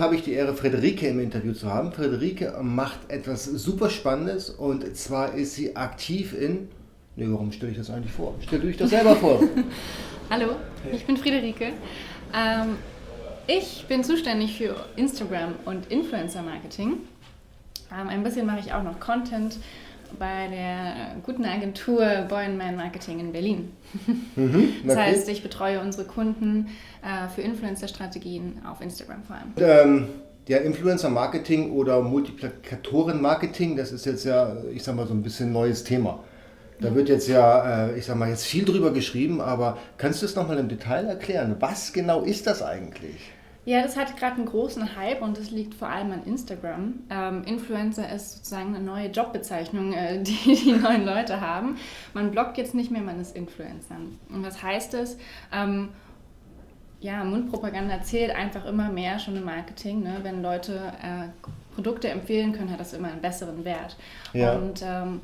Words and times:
Heute 0.00 0.06
habe 0.06 0.16
ich 0.16 0.22
die 0.22 0.32
Ehre, 0.32 0.54
Frederike 0.54 1.08
im 1.08 1.20
Interview 1.20 1.52
zu 1.52 1.70
haben. 1.70 1.92
Frederike 1.92 2.54
macht 2.62 3.00
etwas 3.08 3.44
super 3.44 3.90
Spannendes 3.90 4.48
und 4.48 4.96
zwar 4.96 5.34
ist 5.34 5.56
sie 5.56 5.76
aktiv 5.76 6.32
in. 6.32 6.70
Ne, 7.16 7.30
warum 7.30 7.52
stelle 7.52 7.72
ich 7.72 7.76
das 7.76 7.90
eigentlich 7.90 8.10
vor? 8.10 8.34
Stell 8.40 8.60
dich 8.60 8.78
das 8.78 8.88
selber 8.88 9.14
vor. 9.14 9.42
Hallo, 10.30 10.56
ich 10.90 11.04
bin 11.04 11.18
Friederike. 11.18 11.74
Ähm, 12.34 12.78
ich 13.46 13.84
bin 13.88 14.02
zuständig 14.02 14.56
für 14.56 14.74
Instagram 14.96 15.52
und 15.66 15.92
Influencer 15.92 16.40
Marketing. 16.40 16.94
Ähm, 17.92 18.08
ein 18.08 18.22
bisschen 18.22 18.46
mache 18.46 18.60
ich 18.60 18.72
auch 18.72 18.82
noch 18.82 18.98
Content 19.00 19.58
bei 20.18 20.48
der 20.48 21.16
guten 21.24 21.44
Agentur 21.44 22.04
Boyenman 22.28 22.76
Marketing 22.76 23.20
in 23.20 23.32
Berlin. 23.32 23.72
Mhm, 24.36 24.72
das 24.86 24.96
heißt, 24.96 25.28
ich 25.28 25.42
betreue 25.42 25.80
unsere 25.80 26.04
Kunden 26.04 26.68
äh, 27.02 27.28
für 27.28 27.42
Influencer-Strategien 27.42 28.60
auf 28.68 28.80
Instagram 28.80 29.22
vor 29.22 29.36
allem. 29.36 29.52
Ähm, 29.56 30.08
ja, 30.48 30.58
Influencer-Marketing 30.58 31.72
oder 31.72 32.00
Multiplikatoren-Marketing, 32.02 33.76
das 33.76 33.92
ist 33.92 34.06
jetzt 34.06 34.24
ja, 34.24 34.56
ich 34.72 34.82
sag 34.82 34.96
mal, 34.96 35.06
so 35.06 35.14
ein 35.14 35.22
bisschen 35.22 35.52
neues 35.52 35.84
Thema. 35.84 36.24
Da 36.80 36.94
wird 36.94 37.08
jetzt 37.08 37.28
ja, 37.28 37.88
äh, 37.88 37.98
ich 37.98 38.06
sag 38.06 38.16
mal, 38.16 38.30
jetzt 38.30 38.46
viel 38.46 38.64
drüber 38.64 38.92
geschrieben, 38.92 39.40
aber 39.40 39.76
kannst 39.98 40.22
du 40.22 40.26
es 40.26 40.34
nochmal 40.34 40.58
im 40.58 40.68
Detail 40.68 41.06
erklären? 41.06 41.56
Was 41.60 41.92
genau 41.92 42.22
ist 42.22 42.46
das 42.46 42.62
eigentlich? 42.62 43.30
Ja, 43.66 43.82
das 43.82 43.96
hat 43.96 44.16
gerade 44.16 44.36
einen 44.36 44.46
großen 44.46 44.96
Hype 44.96 45.20
und 45.20 45.36
das 45.36 45.50
liegt 45.50 45.74
vor 45.74 45.88
allem 45.88 46.12
an 46.12 46.24
Instagram. 46.24 46.94
Ähm, 47.10 47.44
Influencer 47.44 48.10
ist 48.10 48.36
sozusagen 48.36 48.74
eine 48.74 48.84
neue 48.84 49.08
Jobbezeichnung, 49.08 49.92
äh, 49.92 50.22
die 50.22 50.54
die 50.54 50.72
neuen 50.72 51.04
Leute 51.04 51.40
haben. 51.40 51.76
Man 52.14 52.30
bloggt 52.30 52.56
jetzt 52.56 52.74
nicht 52.74 52.90
mehr, 52.90 53.02
man 53.02 53.20
ist 53.20 53.36
Influencer. 53.36 53.96
Und 54.30 54.44
was 54.44 54.62
heißt 54.62 54.94
das? 54.94 55.18
Ähm, 55.52 55.90
ja, 57.00 57.24
Mundpropaganda 57.24 58.02
zählt 58.02 58.34
einfach 58.34 58.66
immer 58.66 58.90
mehr 58.90 59.18
schon 59.18 59.36
im 59.36 59.44
Marketing. 59.44 60.02
Ne? 60.02 60.18
Wenn 60.22 60.42
Leute 60.42 60.92
äh, 61.02 61.28
Produkte 61.74 62.08
empfehlen 62.08 62.52
können, 62.52 62.70
hat 62.70 62.80
das 62.80 62.92
immer 62.92 63.08
einen 63.08 63.22
besseren 63.22 63.64
Wert. 63.64 63.96
Ja. 64.32 64.54
Und 64.54 64.82
ähm, 64.84 65.20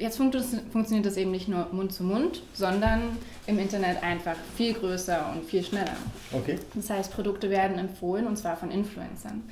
jetzt 0.00 0.16
fun 0.16 0.32
funktioniert 0.72 1.06
das 1.06 1.16
eben 1.16 1.30
nicht 1.30 1.48
nur 1.48 1.68
Mund 1.72 1.92
zu 1.92 2.02
Mund, 2.02 2.42
sondern 2.54 3.16
im 3.46 3.58
Internet 3.58 4.02
einfach 4.02 4.36
viel 4.56 4.72
größer 4.72 5.32
und 5.32 5.44
viel 5.44 5.62
schneller. 5.62 5.96
Okay. 6.32 6.58
Das 6.74 6.90
heißt, 6.90 7.12
Produkte 7.12 7.50
werden 7.50 7.78
empfohlen 7.78 8.26
und 8.26 8.36
zwar 8.36 8.56
von 8.56 8.70
Influencern. 8.70 9.42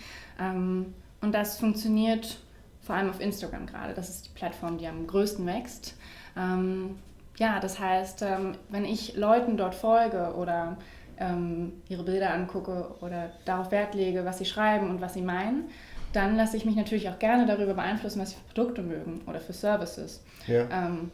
Ähm, 0.40 0.94
und 1.20 1.32
das 1.34 1.58
funktioniert 1.58 2.38
vor 2.80 2.96
allem 2.96 3.10
auf 3.10 3.20
Instagram 3.20 3.66
gerade. 3.66 3.92
Das 3.94 4.08
ist 4.08 4.26
die 4.26 4.30
Plattform, 4.30 4.78
die 4.78 4.86
am 4.86 5.06
größten 5.06 5.44
wächst. 5.46 5.94
Ähm, 6.36 6.96
ja, 7.36 7.60
das 7.60 7.78
heißt, 7.78 8.22
ähm, 8.22 8.52
wenn 8.70 8.84
ich 8.84 9.16
Leuten 9.16 9.56
dort 9.56 9.74
folge 9.74 10.34
oder 10.36 10.78
ähm, 11.18 11.72
ihre 11.88 12.04
Bilder 12.04 12.32
angucke 12.32 12.94
oder 13.00 13.30
darauf 13.44 13.70
Wert 13.70 13.94
lege, 13.94 14.24
was 14.24 14.38
sie 14.38 14.44
schreiben 14.44 14.88
und 14.88 15.00
was 15.00 15.14
sie 15.14 15.22
meinen, 15.22 15.64
dann 16.12 16.36
lasse 16.36 16.56
ich 16.56 16.64
mich 16.64 16.76
natürlich 16.76 17.08
auch 17.08 17.18
gerne 17.18 17.46
darüber 17.46 17.74
beeinflussen, 17.74 18.20
was 18.20 18.30
sie 18.30 18.36
für 18.36 18.54
Produkte 18.54 18.82
mögen 18.82 19.20
oder 19.26 19.40
für 19.40 19.52
Services. 19.52 20.22
Ja. 20.46 20.66
Ähm, 20.70 21.10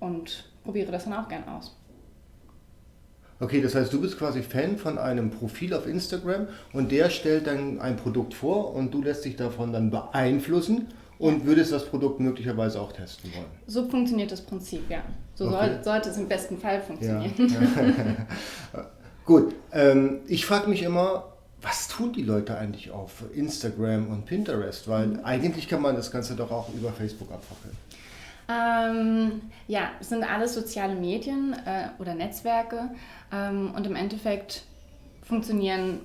und 0.00 0.44
probiere 0.64 0.92
das 0.92 1.04
dann 1.04 1.14
auch 1.14 1.28
gerne 1.28 1.50
aus. 1.52 1.76
Okay, 3.40 3.60
das 3.60 3.74
heißt, 3.74 3.92
du 3.92 4.00
bist 4.00 4.18
quasi 4.18 4.42
Fan 4.42 4.78
von 4.78 4.96
einem 4.96 5.30
Profil 5.30 5.74
auf 5.74 5.86
Instagram 5.86 6.46
und 6.72 6.92
der 6.92 7.10
stellt 7.10 7.46
dann 7.46 7.80
ein 7.80 7.96
Produkt 7.96 8.32
vor 8.32 8.74
und 8.74 8.94
du 8.94 9.02
lässt 9.02 9.24
dich 9.24 9.36
davon 9.36 9.72
dann 9.72 9.90
beeinflussen 9.90 10.88
und 11.18 11.40
ja. 11.40 11.46
würdest 11.46 11.72
das 11.72 11.84
Produkt 11.84 12.20
möglicherweise 12.20 12.80
auch 12.80 12.92
testen 12.92 13.32
wollen. 13.34 13.46
So 13.66 13.88
funktioniert 13.88 14.30
das 14.30 14.40
Prinzip, 14.40 14.88
ja. 14.88 15.02
So 15.34 15.48
okay. 15.48 15.56
soll, 15.56 15.84
sollte 15.84 16.10
es 16.10 16.16
im 16.16 16.28
besten 16.28 16.58
Fall 16.58 16.80
funktionieren. 16.80 17.32
Ja. 18.72 18.86
Gut, 19.24 19.54
ähm, 19.72 20.20
ich 20.26 20.46
frage 20.46 20.68
mich 20.68 20.82
immer, 20.82 21.33
was 21.64 21.88
tun 21.88 22.12
die 22.12 22.22
Leute 22.22 22.56
eigentlich 22.56 22.90
auf 22.90 23.24
Instagram 23.34 24.08
und 24.08 24.26
Pinterest? 24.26 24.86
Weil 24.86 25.08
mhm. 25.08 25.24
eigentlich 25.24 25.68
kann 25.68 25.82
man 25.82 25.96
das 25.96 26.10
Ganze 26.10 26.36
doch 26.36 26.50
auch 26.50 26.68
über 26.74 26.92
Facebook 26.92 27.32
abfackeln. 27.32 27.76
Ähm, 28.46 29.40
ja, 29.66 29.90
es 30.00 30.10
sind 30.10 30.22
alles 30.22 30.54
soziale 30.54 30.94
Medien 30.94 31.56
äh, 31.64 31.88
oder 31.98 32.14
Netzwerke 32.14 32.90
ähm, 33.32 33.72
und 33.74 33.86
im 33.86 33.96
Endeffekt 33.96 34.64
funktionieren 35.22 36.00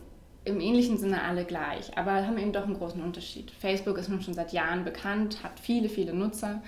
im 0.46 0.62
ähnlichen 0.62 0.98
Sinne 0.98 1.22
alle 1.22 1.44
gleich, 1.44 1.98
aber 1.98 2.26
haben 2.26 2.38
eben 2.38 2.54
doch 2.54 2.64
einen 2.64 2.78
großen 2.78 3.04
Unterschied. 3.04 3.52
Facebook 3.52 3.98
ist 3.98 4.08
nun 4.08 4.22
schon 4.22 4.34
seit 4.34 4.54
Jahren 4.54 4.86
bekannt, 4.86 5.44
hat 5.44 5.60
viele, 5.60 5.90
viele 5.90 6.14
Nutzer. 6.14 6.62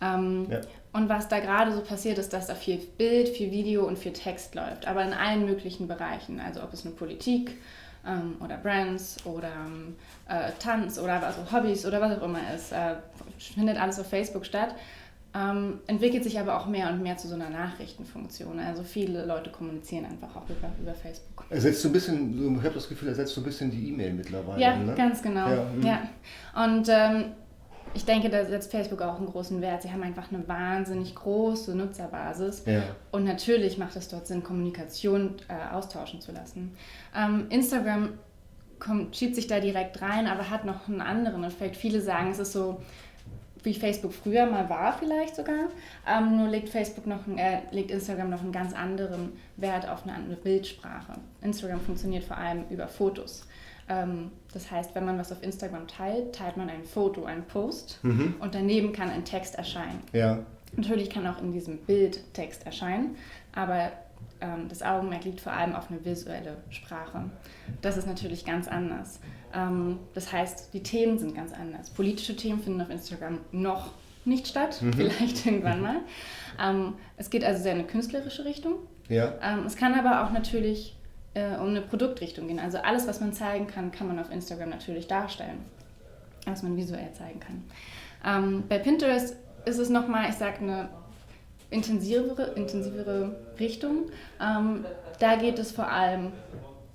Ähm, 0.00 0.46
ja. 0.48 0.60
Und 0.92 1.08
was 1.08 1.28
da 1.28 1.40
gerade 1.40 1.72
so 1.72 1.80
passiert, 1.80 2.18
ist, 2.18 2.32
dass 2.32 2.46
da 2.46 2.54
viel 2.54 2.78
Bild, 2.78 3.28
viel 3.28 3.50
Video 3.50 3.84
und 3.84 3.98
viel 3.98 4.12
Text 4.12 4.54
läuft, 4.54 4.86
aber 4.86 5.02
in 5.04 5.12
allen 5.12 5.44
möglichen 5.44 5.88
Bereichen. 5.88 6.40
Also 6.40 6.62
ob 6.62 6.72
es 6.72 6.86
eine 6.86 6.94
Politik 6.94 7.58
ähm, 8.06 8.36
oder 8.42 8.56
Brands 8.58 9.16
oder 9.24 9.52
äh, 10.28 10.52
Tanz 10.58 10.98
oder 10.98 11.22
also 11.22 11.40
Hobbys 11.50 11.84
oder 11.86 12.00
was 12.00 12.18
auch 12.18 12.22
immer 12.22 12.40
ist, 12.54 12.72
äh, 12.72 12.96
findet 13.38 13.80
alles 13.80 13.98
auf 13.98 14.08
Facebook 14.08 14.46
statt. 14.46 14.74
Ähm, 15.34 15.80
entwickelt 15.86 16.24
sich 16.24 16.38
aber 16.40 16.58
auch 16.58 16.66
mehr 16.66 16.88
und 16.88 17.02
mehr 17.02 17.18
zu 17.18 17.28
so 17.28 17.34
einer 17.34 17.50
Nachrichtenfunktion. 17.50 18.58
Also 18.58 18.82
viele 18.82 19.26
Leute 19.26 19.50
kommunizieren 19.50 20.06
einfach 20.06 20.34
auch 20.34 20.48
über, 20.48 20.70
über 20.80 20.94
Facebook. 20.94 21.44
Ersetzt 21.50 21.82
so 21.82 21.90
ein 21.90 21.92
bisschen, 21.92 22.56
ich 22.56 22.64
habe 22.64 22.74
das 22.74 22.88
Gefühl, 22.88 23.08
ersetzt 23.08 23.34
so 23.34 23.42
ein 23.42 23.44
bisschen 23.44 23.70
die 23.70 23.90
E-Mail 23.90 24.14
mittlerweile. 24.14 24.60
Ja, 24.62 24.76
ne? 24.76 24.94
ganz 24.94 25.22
genau. 25.22 25.48
Ja, 25.48 25.70
hm. 25.70 25.82
ja. 25.82 25.98
Und 26.64 26.88
ähm, 26.88 27.32
ich 27.96 28.04
denke, 28.04 28.28
da 28.28 28.44
setzt 28.44 28.70
Facebook 28.70 29.00
auch 29.00 29.16
einen 29.16 29.26
großen 29.26 29.60
Wert. 29.62 29.82
Sie 29.82 29.90
haben 29.90 30.02
einfach 30.02 30.30
eine 30.30 30.46
wahnsinnig 30.46 31.14
große 31.14 31.74
Nutzerbasis. 31.74 32.62
Ja. 32.66 32.82
Und 33.10 33.24
natürlich 33.24 33.78
macht 33.78 33.96
es 33.96 34.08
dort 34.08 34.26
Sinn, 34.26 34.42
Kommunikation 34.42 35.36
äh, 35.48 35.74
austauschen 35.74 36.20
zu 36.20 36.32
lassen. 36.32 36.76
Ähm, 37.16 37.46
Instagram 37.48 38.10
kommt, 38.78 39.16
schiebt 39.16 39.34
sich 39.34 39.46
da 39.46 39.60
direkt 39.60 40.02
rein, 40.02 40.26
aber 40.26 40.50
hat 40.50 40.66
noch 40.66 40.88
einen 40.88 41.00
anderen 41.00 41.42
Effekt. 41.42 41.76
Viele 41.76 42.02
sagen, 42.02 42.30
es 42.30 42.38
ist 42.38 42.52
so, 42.52 42.82
wie 43.62 43.72
Facebook 43.72 44.12
früher 44.12 44.44
mal 44.44 44.68
war 44.68 44.92
vielleicht 44.98 45.34
sogar. 45.34 45.70
Ähm, 46.06 46.36
nur 46.36 46.48
legt 46.48 46.68
Facebook 46.68 47.06
noch, 47.06 47.26
äh, 47.36 47.62
legt 47.70 47.90
Instagram 47.90 48.28
noch 48.28 48.42
einen 48.42 48.52
ganz 48.52 48.74
anderen 48.74 49.32
Wert 49.56 49.88
auf 49.88 50.04
eine 50.04 50.14
andere 50.14 50.36
Bildsprache. 50.36 51.14
Instagram 51.40 51.80
funktioniert 51.80 52.24
vor 52.24 52.36
allem 52.36 52.64
über 52.68 52.88
Fotos. 52.88 53.46
Ähm, 53.88 54.30
das 54.52 54.70
heißt, 54.70 54.94
wenn 54.94 55.04
man 55.04 55.18
was 55.18 55.32
auf 55.32 55.42
Instagram 55.42 55.86
teilt, 55.86 56.34
teilt 56.34 56.56
man 56.56 56.68
ein 56.68 56.84
Foto, 56.84 57.24
einen 57.24 57.44
Post 57.44 58.00
mhm. 58.02 58.34
und 58.40 58.54
daneben 58.54 58.92
kann 58.92 59.10
ein 59.10 59.24
Text 59.24 59.54
erscheinen. 59.54 60.00
Ja. 60.12 60.40
Natürlich 60.76 61.10
kann 61.10 61.26
auch 61.26 61.40
in 61.40 61.52
diesem 61.52 61.78
Bild 61.78 62.20
Text 62.34 62.66
erscheinen, 62.66 63.16
aber 63.54 63.92
ähm, 64.40 64.68
das 64.68 64.82
Augenmerk 64.82 65.24
liegt 65.24 65.40
vor 65.40 65.52
allem 65.52 65.74
auf 65.74 65.90
eine 65.90 66.04
visuelle 66.04 66.56
Sprache. 66.70 67.30
Das 67.80 67.96
ist 67.96 68.06
natürlich 68.06 68.44
ganz 68.44 68.68
anders. 68.68 69.20
Ähm, 69.54 69.98
das 70.14 70.32
heißt, 70.32 70.74
die 70.74 70.82
Themen 70.82 71.18
sind 71.18 71.34
ganz 71.34 71.52
anders. 71.52 71.90
Politische 71.90 72.36
Themen 72.36 72.60
finden 72.60 72.80
auf 72.80 72.90
Instagram 72.90 73.38
noch 73.52 73.92
nicht 74.24 74.48
statt, 74.48 74.82
mhm. 74.82 74.92
vielleicht 74.92 75.46
irgendwann 75.46 75.80
mal. 75.80 75.96
Ähm, 76.60 76.94
es 77.16 77.30
geht 77.30 77.44
also 77.44 77.62
sehr 77.62 77.72
in 77.72 77.78
eine 77.78 77.86
künstlerische 77.86 78.44
Richtung. 78.44 78.74
Ja. 79.08 79.34
Ähm, 79.42 79.64
es 79.66 79.76
kann 79.76 79.94
aber 79.94 80.24
auch 80.24 80.32
natürlich 80.32 80.95
äh, 81.36 81.56
um 81.60 81.68
eine 81.68 81.82
Produktrichtung 81.82 82.48
gehen. 82.48 82.58
Also 82.58 82.78
alles, 82.78 83.06
was 83.06 83.20
man 83.20 83.32
zeigen 83.32 83.66
kann, 83.66 83.92
kann 83.92 84.08
man 84.08 84.18
auf 84.18 84.30
Instagram 84.30 84.70
natürlich 84.70 85.06
darstellen, 85.06 85.58
was 86.46 86.62
man 86.62 86.76
visuell 86.76 87.12
zeigen 87.12 87.40
kann. 87.40 87.64
Ähm, 88.24 88.64
bei 88.68 88.78
Pinterest 88.78 89.36
ist 89.66 89.78
es 89.78 89.90
nochmal, 89.90 90.30
ich 90.30 90.36
sage, 90.36 90.58
eine 90.60 90.88
intensivere, 91.70 92.54
intensivere 92.54 93.36
Richtung. 93.60 94.06
Ähm, 94.40 94.86
da 95.18 95.36
geht 95.36 95.58
es 95.58 95.72
vor 95.72 95.88
allem 95.88 96.32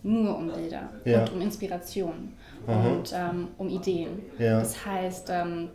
nur 0.02 0.36
um 0.36 0.52
Bilder 0.52 0.90
ja. 1.06 1.22
und 1.22 1.34
um 1.34 1.42
Inspiration 1.42 2.34
Aha. 2.66 2.88
und 2.90 3.14
ähm, 3.14 3.48
um 3.60 3.70
Ideen. 3.70 4.24
Ja. 4.40 4.60
Das 4.60 4.84
heißt, 4.84 5.30
ähm, 5.30 5.70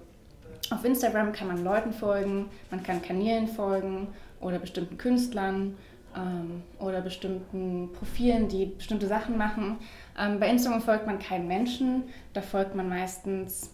auf 0.70 0.85
Instagram 0.85 1.31
kann 1.31 1.46
man 1.46 1.62
Leuten 1.62 1.93
folgen, 1.93 2.46
man 2.73 2.82
kann 2.82 3.00
Kanälen 3.00 3.46
folgen 3.46 4.08
oder 4.41 4.58
bestimmten 4.58 4.99
Künstlern 4.99 5.76
ähm, 6.17 6.63
oder 6.79 7.01
bestimmten 7.01 7.91
Profilen, 7.93 8.49
die 8.49 8.67
bestimmte 8.67 9.07
Sachen 9.07 9.37
machen. 9.37 9.79
Ähm, 10.19 10.41
bei 10.41 10.49
Instagram 10.49 10.81
folgt 10.81 11.07
man 11.07 11.19
keinen 11.19 11.47
Menschen, 11.47 12.05
da 12.33 12.43
folgt 12.43 12.75
man 12.75 12.89
meistens, 12.89 13.71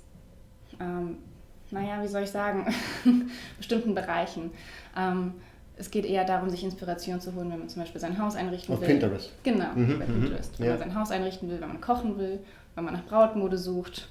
ähm, 0.80 1.18
naja, 1.70 2.02
wie 2.02 2.08
soll 2.08 2.22
ich 2.22 2.30
sagen, 2.30 2.66
bestimmten 3.56 3.94
Bereichen. 3.94 4.50
Ähm, 4.96 5.34
es 5.76 5.90
geht 5.90 6.04
eher 6.04 6.24
darum, 6.24 6.50
sich 6.50 6.62
Inspiration 6.62 7.20
zu 7.20 7.34
holen, 7.34 7.50
wenn 7.50 7.58
man 7.58 7.68
zum 7.68 7.82
Beispiel 7.82 8.00
sein 8.00 8.18
Haus 8.18 8.36
einrichten 8.36 8.74
Auf 8.74 8.80
will. 8.80 8.88
Auf 8.88 8.92
Pinterest. 8.92 9.32
Genau, 9.42 9.72
mhm, 9.74 9.98
bei 9.98 10.06
mhm. 10.06 10.20
Pinterest. 10.20 10.58
Wenn 10.58 10.66
ja. 10.66 10.72
man 10.72 10.80
sein 10.80 10.94
Haus 10.94 11.10
einrichten 11.10 11.48
will, 11.48 11.60
wenn 11.60 11.68
man 11.68 11.80
kochen 11.80 12.18
will, 12.18 12.40
wenn 12.74 12.84
man 12.84 12.94
nach 12.94 13.04
Brautmode 13.04 13.56
sucht 13.56 14.08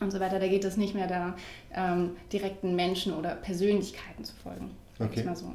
und 0.00 0.10
so 0.10 0.20
weiter. 0.20 0.38
Da 0.38 0.48
geht 0.48 0.64
es 0.64 0.76
nicht 0.76 0.94
mehr 0.94 1.06
darum, 1.06 1.34
ähm, 1.74 2.16
direkten 2.32 2.74
Menschen 2.74 3.14
oder 3.14 3.34
Persönlichkeiten 3.36 4.24
zu 4.24 4.34
folgen. 4.36 4.70
Okay. 4.98 5.22
Mal 5.24 5.36
so. 5.36 5.52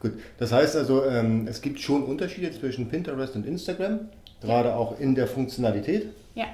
Gut, 0.00 0.12
das 0.38 0.52
heißt 0.52 0.76
also, 0.76 1.04
ähm, 1.04 1.46
es 1.48 1.60
gibt 1.60 1.80
schon 1.80 2.04
Unterschiede 2.04 2.50
zwischen 2.52 2.88
Pinterest 2.88 3.34
und 3.36 3.46
Instagram, 3.46 4.00
gerade 4.40 4.70
ja. 4.70 4.76
auch 4.76 4.98
in 4.98 5.14
der 5.14 5.26
Funktionalität. 5.26 6.08
Ja. 6.34 6.46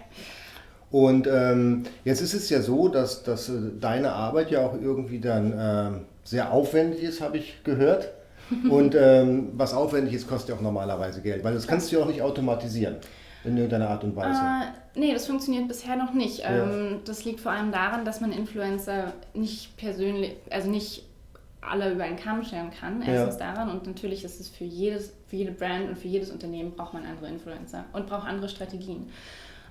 Und 0.90 1.28
ähm, 1.28 1.84
jetzt 2.04 2.20
ist 2.20 2.34
es 2.34 2.50
ja 2.50 2.60
so, 2.62 2.88
dass, 2.88 3.22
dass 3.22 3.48
äh, 3.48 3.52
deine 3.80 4.12
Arbeit 4.12 4.50
ja 4.50 4.66
auch 4.66 4.74
irgendwie 4.74 5.20
dann 5.20 5.52
äh, 5.52 5.90
sehr 6.24 6.52
aufwendig 6.52 7.02
ist, 7.02 7.20
habe 7.20 7.38
ich 7.38 7.62
gehört. 7.64 8.10
Und 8.68 8.96
ähm, 8.96 9.50
was 9.52 9.72
aufwendig 9.72 10.12
ist, 10.14 10.28
kostet 10.28 10.50
ja 10.50 10.54
auch 10.56 10.60
normalerweise 10.60 11.22
Geld, 11.22 11.44
weil 11.44 11.54
das 11.54 11.68
kannst 11.68 11.90
du 11.90 11.96
ja 11.96 12.02
auch 12.02 12.08
nicht 12.08 12.22
automatisieren. 12.22 12.96
in 13.44 13.56
irgendeiner 13.56 13.88
Art 13.88 14.02
und 14.02 14.16
Weise? 14.16 14.40
Äh, 14.40 14.98
nee, 14.98 15.12
das 15.12 15.26
funktioniert 15.26 15.68
bisher 15.68 15.94
noch 15.94 16.12
nicht. 16.12 16.40
Ja. 16.40 16.64
Ähm, 16.64 17.00
das 17.04 17.24
liegt 17.24 17.40
vor 17.40 17.52
allem 17.52 17.70
daran, 17.70 18.04
dass 18.04 18.20
man 18.20 18.32
Influencer 18.32 19.12
nicht 19.34 19.76
persönlich, 19.76 20.36
also 20.50 20.68
nicht 20.68 21.04
alle 21.60 21.92
über 21.92 22.04
einen 22.04 22.16
Kamm 22.16 22.42
scheren 22.42 22.70
kann. 22.70 23.02
Erstens 23.02 23.38
ja. 23.38 23.52
daran 23.52 23.70
und 23.70 23.86
natürlich 23.86 24.24
ist 24.24 24.40
es 24.40 24.48
für 24.48 24.64
jedes, 24.64 25.12
für 25.28 25.36
jede 25.36 25.52
Brand 25.52 25.88
und 25.88 25.98
für 25.98 26.08
jedes 26.08 26.30
Unternehmen 26.30 26.72
braucht 26.72 26.94
man 26.94 27.04
andere 27.04 27.28
Influencer 27.28 27.84
und 27.92 28.06
braucht 28.06 28.26
andere 28.26 28.48
Strategien. 28.48 29.10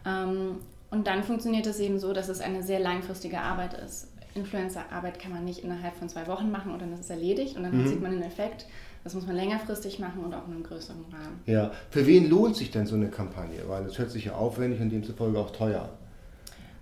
Ähm, 0.05 0.57
und 0.91 1.07
dann 1.07 1.23
funktioniert 1.23 1.67
es 1.67 1.79
eben 1.79 1.99
so, 1.99 2.13
dass 2.13 2.29
es 2.29 2.41
eine 2.41 2.63
sehr 2.63 2.79
langfristige 2.79 3.41
Arbeit 3.41 3.73
ist. 3.73 4.07
Influencer-Arbeit 4.35 5.19
kann 5.19 5.31
man 5.31 5.43
nicht 5.43 5.63
innerhalb 5.63 5.95
von 5.95 6.07
zwei 6.07 6.27
Wochen 6.27 6.51
machen 6.51 6.71
und 6.71 6.81
dann 6.81 6.93
ist 6.93 7.01
es 7.01 7.09
erledigt 7.09 7.57
und 7.57 7.63
dann 7.63 7.75
mhm. 7.75 7.87
sieht 7.87 8.01
man 8.01 8.11
den 8.11 8.23
Effekt. 8.23 8.65
Das 9.03 9.13
muss 9.13 9.25
man 9.25 9.35
längerfristig 9.35 9.99
machen 9.99 10.23
und 10.23 10.33
auch 10.33 10.45
in 10.47 10.53
einem 10.53 10.63
größeren 10.63 11.05
Rahmen. 11.11 11.39
Ja, 11.45 11.71
für 11.89 12.05
wen 12.05 12.29
lohnt 12.29 12.55
sich 12.55 12.69
denn 12.69 12.85
so 12.85 12.95
eine 12.95 13.09
Kampagne? 13.09 13.59
Weil 13.67 13.85
das 13.85 13.97
hört 13.97 14.11
sich 14.11 14.25
ja 14.25 14.33
aufwendig 14.33 14.81
und 14.81 14.89
demzufolge 14.89 15.39
auch 15.39 15.51
teuer. 15.51 15.89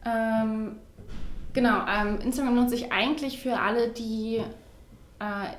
Ähm, 0.06 0.78
genau, 1.54 1.86
ähm, 1.88 2.20
Instagram 2.22 2.56
lohnt 2.56 2.70
sich 2.70 2.92
eigentlich 2.92 3.40
für 3.40 3.60
alle, 3.60 3.90
die 3.90 4.42
äh, 5.20 5.56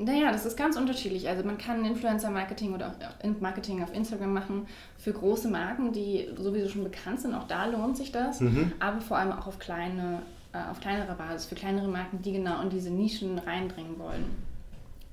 naja, 0.00 0.30
das 0.30 0.46
ist 0.46 0.56
ganz 0.56 0.76
unterschiedlich. 0.76 1.28
Also 1.28 1.42
man 1.42 1.58
kann 1.58 1.84
Influencer-Marketing 1.84 2.72
oder 2.72 2.88
auch 2.88 3.40
Marketing 3.40 3.82
auf 3.82 3.92
Instagram 3.92 4.32
machen 4.32 4.68
für 4.96 5.12
große 5.12 5.48
Marken, 5.48 5.92
die 5.92 6.28
sowieso 6.36 6.68
schon 6.68 6.84
bekannt 6.84 7.20
sind. 7.20 7.34
Auch 7.34 7.48
da 7.48 7.66
lohnt 7.66 7.96
sich 7.96 8.12
das. 8.12 8.40
Mhm. 8.40 8.72
Aber 8.78 9.00
vor 9.00 9.18
allem 9.18 9.32
auch 9.32 9.48
auf 9.48 9.58
kleine, 9.58 10.22
äh, 10.52 10.70
auf 10.70 10.80
kleinerer 10.80 11.14
Basis, 11.14 11.46
für 11.46 11.56
kleinere 11.56 11.88
Marken, 11.88 12.22
die 12.22 12.32
genau 12.32 12.62
in 12.62 12.70
diese 12.70 12.90
Nischen 12.90 13.38
reindringen 13.38 13.98
wollen. 13.98 14.24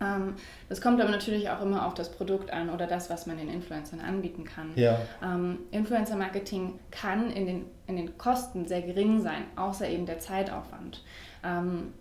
Ähm, 0.02 0.36
das 0.70 0.82
kommt 0.82 1.02
aber 1.02 1.10
natürlich 1.10 1.50
auch 1.50 1.62
immer 1.62 1.88
auf 1.88 1.96
das 1.96 2.12
Produkt 2.12 2.52
an 2.52 2.70
oder 2.70 2.86
das, 2.86 3.10
was 3.10 3.26
man 3.26 3.38
den 3.38 3.50
Influencern 3.50 4.02
anbieten 4.02 4.44
kann. 4.44 4.72
Ja. 4.76 5.00
Ähm, 5.24 5.60
Influencer-Marketing 5.72 6.80
kann 6.92 7.32
in 7.32 7.48
den, 7.48 7.66
in 7.88 7.96
den 7.96 8.18
Kosten 8.20 8.68
sehr 8.68 8.84
gering 8.84 9.22
sein, 9.22 9.46
außer 9.56 9.90
eben 9.90 10.06
der 10.06 10.20
Zeitaufwand. 10.20 11.04
Ähm, 11.44 11.94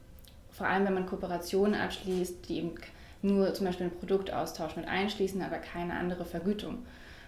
vor 0.54 0.66
allem 0.66 0.86
wenn 0.86 0.94
man 0.94 1.06
Kooperationen 1.06 1.74
abschließt, 1.74 2.48
die 2.48 2.58
eben 2.58 2.74
nur 3.22 3.52
zum 3.54 3.66
Beispiel 3.66 3.86
einen 3.86 3.98
Produktaustausch 3.98 4.76
mit 4.76 4.86
einschließen, 4.86 5.42
aber 5.42 5.58
keine 5.58 5.94
andere 5.94 6.24
Vergütung. 6.24 6.78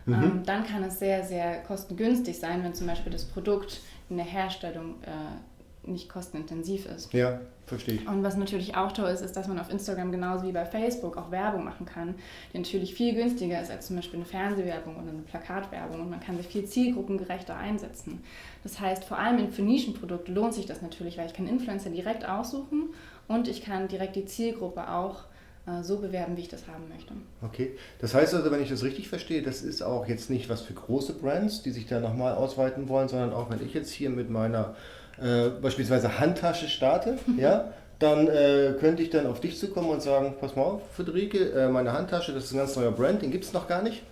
Mhm. 0.05 0.15
Ähm, 0.15 0.43
dann 0.47 0.65
kann 0.65 0.85
es 0.85 0.99
sehr, 0.99 1.25
sehr 1.25 1.63
kostengünstig 1.63 2.39
sein, 2.39 2.63
wenn 2.63 2.75
zum 2.75 2.87
Beispiel 2.87 3.13
das 3.13 3.25
Produkt 3.25 3.81
in 4.09 4.17
der 4.17 4.27
Herstellung 4.27 4.95
äh, 5.03 5.89
nicht 5.89 6.09
kostenintensiv 6.09 6.87
ist. 6.87 7.13
Ja, 7.13 7.41
verstehe 7.67 7.95
ich. 7.95 8.09
Und 8.09 8.23
was 8.23 8.37
natürlich 8.37 8.77
auch 8.77 8.93
toll 8.93 9.09
ist, 9.11 9.21
ist, 9.21 9.37
dass 9.37 9.49
man 9.49 9.59
auf 9.59 9.71
Instagram 9.71 10.11
genauso 10.11 10.47
wie 10.47 10.53
bei 10.53 10.65
Facebook 10.65 11.17
auch 11.17 11.31
Werbung 11.31 11.65
machen 11.65 11.87
kann, 11.87 12.15
die 12.53 12.59
natürlich 12.59 12.95
viel 12.95 13.15
günstiger 13.15 13.61
ist 13.61 13.71
als 13.71 13.87
zum 13.87 13.97
Beispiel 13.97 14.17
eine 14.17 14.25
Fernsehwerbung 14.25 14.97
oder 14.97 15.11
eine 15.11 15.23
Plakatwerbung 15.23 16.01
und 16.01 16.11
man 16.11 16.21
kann 16.21 16.37
sich 16.37 16.47
viel 16.47 16.65
zielgruppengerechter 16.65 17.57
einsetzen. 17.57 18.23
Das 18.63 18.81
heißt, 18.81 19.05
vor 19.05 19.19
allem 19.19 19.51
für 19.53 19.63
Nischenprodukte 19.63 20.33
lohnt 20.33 20.55
sich 20.55 20.67
das 20.67 20.83
natürlich, 20.83 21.19
weil 21.19 21.27
ich 21.27 21.35
kann 21.35 21.47
Influencer 21.47 21.91
direkt 21.91 22.29
aussuchen 22.29 22.91
und 23.29 23.49
ich 23.49 23.63
kann 23.63 23.89
direkt 23.89 24.17
die 24.17 24.27
Zielgruppe 24.27 24.91
auch 24.91 25.25
äh, 25.67 25.83
so 25.83 25.99
bewerben, 25.99 26.37
wie 26.37 26.43
ich 26.43 26.49
das 26.49 26.67
haben 26.69 26.89
möchte. 26.89 27.13
Okay, 27.43 27.77
das 28.01 28.15
heißt 28.15 28.35
also, 28.35 28.51
wenn 28.51 28.63
ich 28.63 28.69
das 28.69 28.83
richtig 28.85 29.09
verstehe, 29.09 29.43
das 29.43 29.63
ist 29.63 29.83
auch 29.83 30.07
jetzt 30.07 30.31
nicht 30.31 30.49
was 30.49 30.61
für 30.61 30.75
große 30.75 31.15
Brands, 31.15 31.63
die 31.63 31.71
sich 31.71 31.87
da 31.87 32.01
nochmal 32.01 32.35
ausweiten 32.35 32.89
wollen, 32.89 33.09
sondern 33.09 33.33
auch 33.33 33.51
wenn 33.51 33.65
ich 33.65 33.75
jetzt 33.75 33.91
hier 33.91 34.11
mit 34.11 34.31
meiner 34.31 34.77
äh, 35.21 35.49
beispielsweise 35.49 36.21
Handtasche 36.21 36.69
starte, 36.69 37.19
ja, 37.37 37.73
dann 37.99 38.29
äh, 38.29 38.75
könnte 38.79 39.03
ich 39.03 39.11
dann 39.11 39.27
auf 39.27 39.41
dich 39.41 39.59
zukommen 39.59 39.91
und 39.91 40.03
sagen, 40.03 40.35
pass 40.41 40.55
mal 40.55 40.63
auf, 40.63 40.83
Friederike, 40.95 41.51
äh, 41.53 41.69
meine 41.69 41.93
Handtasche, 41.93 42.33
das 42.33 42.45
ist 42.45 42.53
ein 42.53 42.59
ganz 42.59 42.77
neuer 42.77 42.93
Brand, 42.93 43.23
den 43.23 43.31
gibt 43.31 43.45
es 43.45 43.53
noch 43.53 43.67
gar 43.67 43.83
nicht. 43.83 44.03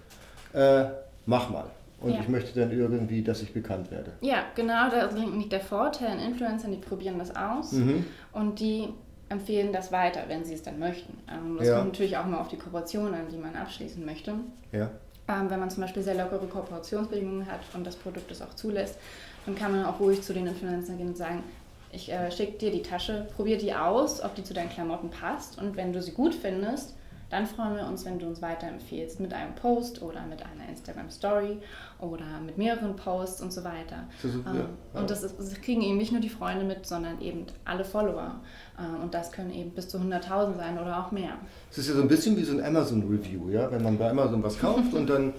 Äh, 0.54 0.86
mach 1.26 1.50
mal. 1.50 1.66
Und 2.04 2.12
ja. 2.12 2.20
ich 2.20 2.28
möchte 2.28 2.60
dann 2.60 2.70
irgendwie, 2.70 3.22
dass 3.22 3.40
ich 3.40 3.54
bekannt 3.54 3.90
werde. 3.90 4.12
Ja, 4.20 4.44
genau, 4.54 4.90
da 4.90 5.08
liegt 5.10 5.52
der 5.52 5.60
Vorteil 5.60 6.08
an 6.08 6.18
Influencern, 6.18 6.70
die 6.70 6.76
probieren 6.76 7.18
das 7.18 7.34
aus 7.34 7.72
mhm. 7.72 8.04
und 8.32 8.60
die 8.60 8.90
empfehlen 9.30 9.72
das 9.72 9.90
weiter, 9.90 10.20
wenn 10.28 10.44
sie 10.44 10.52
es 10.52 10.62
dann 10.62 10.78
möchten. 10.78 11.16
Ähm, 11.32 11.56
das 11.58 11.68
ja. 11.68 11.78
kommt 11.78 11.92
natürlich 11.92 12.18
auch 12.18 12.26
mal 12.26 12.38
auf 12.40 12.48
die 12.48 12.58
Kooperation 12.58 13.14
an, 13.14 13.28
die 13.32 13.38
man 13.38 13.56
abschließen 13.56 14.04
möchte. 14.04 14.34
Ja. 14.70 14.90
Ähm, 15.26 15.48
wenn 15.48 15.60
man 15.60 15.70
zum 15.70 15.80
Beispiel 15.80 16.02
sehr 16.02 16.14
lockere 16.14 16.46
Kooperationsbedingungen 16.46 17.46
hat 17.46 17.60
und 17.72 17.86
das 17.86 17.96
Produkt 17.96 18.30
es 18.30 18.42
auch 18.42 18.52
zulässt, 18.52 18.98
dann 19.46 19.54
kann 19.54 19.72
man 19.72 19.86
auch 19.86 19.98
ruhig 19.98 20.20
zu 20.20 20.34
den 20.34 20.46
Influencern 20.46 20.98
gehen 20.98 21.08
und 21.08 21.16
sagen, 21.16 21.42
ich 21.90 22.12
äh, 22.12 22.30
schicke 22.30 22.58
dir 22.58 22.70
die 22.70 22.82
Tasche, 22.82 23.28
probier 23.34 23.56
die 23.56 23.72
aus, 23.72 24.22
ob 24.22 24.34
die 24.34 24.44
zu 24.44 24.52
deinen 24.52 24.68
Klamotten 24.68 25.08
passt 25.08 25.58
und 25.58 25.76
wenn 25.76 25.94
du 25.94 26.02
sie 26.02 26.12
gut 26.12 26.34
findest, 26.34 26.94
dann 27.34 27.46
freuen 27.46 27.74
wir 27.74 27.86
uns, 27.88 28.04
wenn 28.04 28.20
du 28.20 28.26
uns 28.26 28.40
weiterempfehlst 28.40 29.18
mit 29.18 29.34
einem 29.34 29.56
Post 29.56 30.00
oder 30.02 30.24
mit 30.24 30.40
einer 30.42 30.68
Instagram 30.68 31.10
Story 31.10 31.58
oder 31.98 32.24
mit 32.46 32.58
mehreren 32.58 32.94
Posts 32.94 33.42
und 33.42 33.52
so 33.52 33.64
weiter. 33.64 34.06
Das 34.22 34.32
ist, 34.32 34.36
ähm, 34.46 34.56
ja. 34.56 35.00
Und 35.00 35.10
das, 35.10 35.24
ist, 35.24 35.36
das, 35.36 35.60
kriegen 35.60 35.82
eben 35.82 35.96
nicht 35.96 36.12
nur 36.12 36.20
die 36.20 36.28
Freunde 36.28 36.64
mit, 36.64 36.86
sondern 36.86 37.20
eben 37.20 37.46
alle 37.64 37.84
Follower. 37.84 38.40
Ähm, 38.78 39.02
und 39.02 39.14
das 39.14 39.32
können 39.32 39.52
eben 39.52 39.70
bis 39.70 39.88
zu 39.88 39.98
100.000 39.98 40.56
sein 40.56 40.78
oder 40.78 41.04
auch 41.04 41.10
mehr. 41.10 41.32
Es 41.72 41.78
ist 41.78 41.88
ja 41.88 41.94
so 41.94 42.02
ein 42.02 42.08
bisschen 42.08 42.36
wie 42.36 42.44
so 42.44 42.56
ein 42.56 42.64
Amazon-Review, 42.64 43.50
ja? 43.50 43.68
wenn 43.72 43.82
man 43.82 43.98
bei 43.98 44.10
Amazon 44.10 44.40
was 44.44 44.60
kauft 44.60 44.94
und 44.94 45.10
dann 45.10 45.32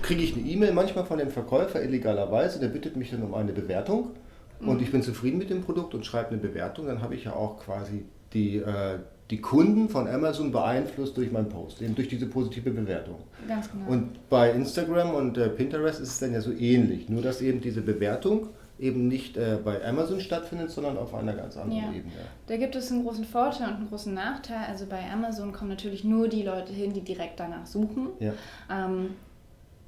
kriege 0.00 0.22
ich 0.22 0.34
eine 0.34 0.46
E-Mail 0.46 0.72
manchmal 0.72 1.04
von 1.04 1.18
dem 1.18 1.28
Verkäufer 1.28 1.82
illegalerweise, 1.82 2.58
der 2.58 2.68
bittet 2.68 2.96
mich 2.96 3.10
dann 3.10 3.22
um 3.22 3.34
eine 3.34 3.52
Bewertung 3.52 4.12
und 4.60 4.78
mhm. 4.78 4.82
ich 4.82 4.90
bin 4.90 5.02
zufrieden 5.02 5.36
mit 5.36 5.50
dem 5.50 5.60
Produkt 5.60 5.94
und 5.94 6.06
schreibe 6.06 6.30
eine 6.30 6.38
Bewertung, 6.38 6.86
dann 6.86 7.02
habe 7.02 7.14
ich 7.14 7.24
ja 7.24 7.34
auch 7.34 7.58
quasi 7.58 8.06
die, 8.32 8.56
äh, 8.56 8.98
die 9.30 9.40
Kunden 9.40 9.88
von 9.88 10.08
Amazon 10.08 10.52
beeinflusst 10.52 11.16
durch 11.16 11.30
meinen 11.30 11.48
Post, 11.48 11.82
eben 11.82 11.94
durch 11.94 12.08
diese 12.08 12.26
positive 12.26 12.70
Bewertung. 12.70 13.16
Ganz 13.46 13.70
genau. 13.70 13.90
Und 13.90 14.28
bei 14.30 14.50
Instagram 14.52 15.14
und 15.14 15.36
äh, 15.36 15.48
Pinterest 15.50 16.00
ist 16.00 16.08
es 16.08 16.18
dann 16.18 16.32
ja 16.32 16.40
so 16.40 16.52
ähnlich, 16.52 17.08
nur 17.08 17.20
dass 17.20 17.42
eben 17.42 17.60
diese 17.60 17.82
Bewertung 17.82 18.48
eben 18.78 19.08
nicht 19.08 19.36
äh, 19.36 19.58
bei 19.62 19.84
Amazon 19.84 20.20
stattfindet, 20.20 20.70
sondern 20.70 20.96
auf 20.96 21.14
einer 21.14 21.34
ganz 21.34 21.56
anderen 21.56 21.82
ja. 21.82 21.98
Ebene. 21.98 22.14
Da 22.46 22.56
gibt 22.56 22.76
es 22.76 22.90
einen 22.90 23.04
großen 23.04 23.24
Vorteil 23.24 23.68
und 23.68 23.74
einen 23.74 23.88
großen 23.88 24.14
Nachteil. 24.14 24.66
Also 24.68 24.86
bei 24.86 25.00
Amazon 25.12 25.52
kommen 25.52 25.70
natürlich 25.70 26.04
nur 26.04 26.28
die 26.28 26.42
Leute 26.42 26.72
hin, 26.72 26.92
die 26.92 27.02
direkt 27.02 27.40
danach 27.40 27.66
suchen. 27.66 28.08
Ja. 28.20 28.32
Ähm, 28.70 29.10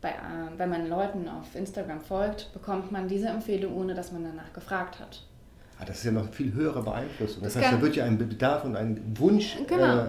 bei, 0.00 0.10
äh, 0.10 0.12
wenn 0.56 0.70
man 0.70 0.88
Leuten 0.88 1.28
auf 1.28 1.54
Instagram 1.54 2.00
folgt, 2.00 2.52
bekommt 2.52 2.90
man 2.90 3.08
diese 3.08 3.28
Empfehlung, 3.28 3.76
ohne 3.76 3.94
dass 3.94 4.12
man 4.12 4.24
danach 4.24 4.52
gefragt 4.52 4.98
hat. 4.98 5.22
Ah, 5.80 5.84
das 5.86 5.98
ist 5.98 6.04
ja 6.04 6.12
noch 6.12 6.28
viel 6.30 6.52
höhere 6.52 6.82
Beeinflussung. 6.82 7.42
Das, 7.42 7.54
das 7.54 7.62
heißt, 7.62 7.74
da 7.74 7.80
wird 7.80 7.96
ja 7.96 8.04
ein 8.04 8.18
Bedarf 8.18 8.64
und 8.64 8.76
ein 8.76 9.00
Wunsch 9.16 9.56
genau. 9.66 9.98
äh, 9.98 10.08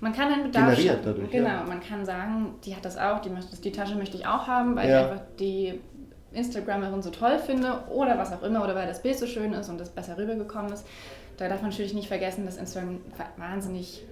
man 0.00 0.12
kann 0.12 0.32
einen 0.32 0.44
Bedarf 0.44 0.76
generiert 0.76 1.00
dadurch. 1.04 1.30
Genau, 1.30 1.48
ja. 1.48 1.64
man 1.64 1.80
kann 1.80 2.04
sagen, 2.04 2.54
die 2.64 2.74
hat 2.74 2.84
das 2.84 2.96
auch, 2.96 3.20
die, 3.20 3.30
möchte, 3.30 3.56
die 3.56 3.72
Tasche 3.72 3.94
möchte 3.94 4.16
ich 4.16 4.26
auch 4.26 4.46
haben, 4.46 4.76
weil 4.76 4.88
ja. 4.88 5.00
ich 5.00 5.10
einfach 5.10 5.24
die 5.38 5.80
Instagramerin 6.32 7.02
so 7.02 7.10
toll 7.10 7.38
finde 7.38 7.84
oder 7.90 8.16
was 8.18 8.32
auch 8.32 8.42
immer 8.42 8.64
oder 8.64 8.74
weil 8.74 8.86
das 8.86 9.02
Bild 9.02 9.18
so 9.18 9.26
schön 9.26 9.52
ist 9.52 9.68
und 9.68 9.80
das 9.80 9.90
besser 9.90 10.16
rübergekommen 10.16 10.72
ist. 10.72 10.86
Da 11.36 11.48
darf 11.48 11.62
man 11.62 11.70
natürlich 11.70 11.94
nicht 11.94 12.08
vergessen, 12.08 12.46
dass 12.46 12.56
Instagram 12.56 12.98
wahnsinnig 13.36 14.04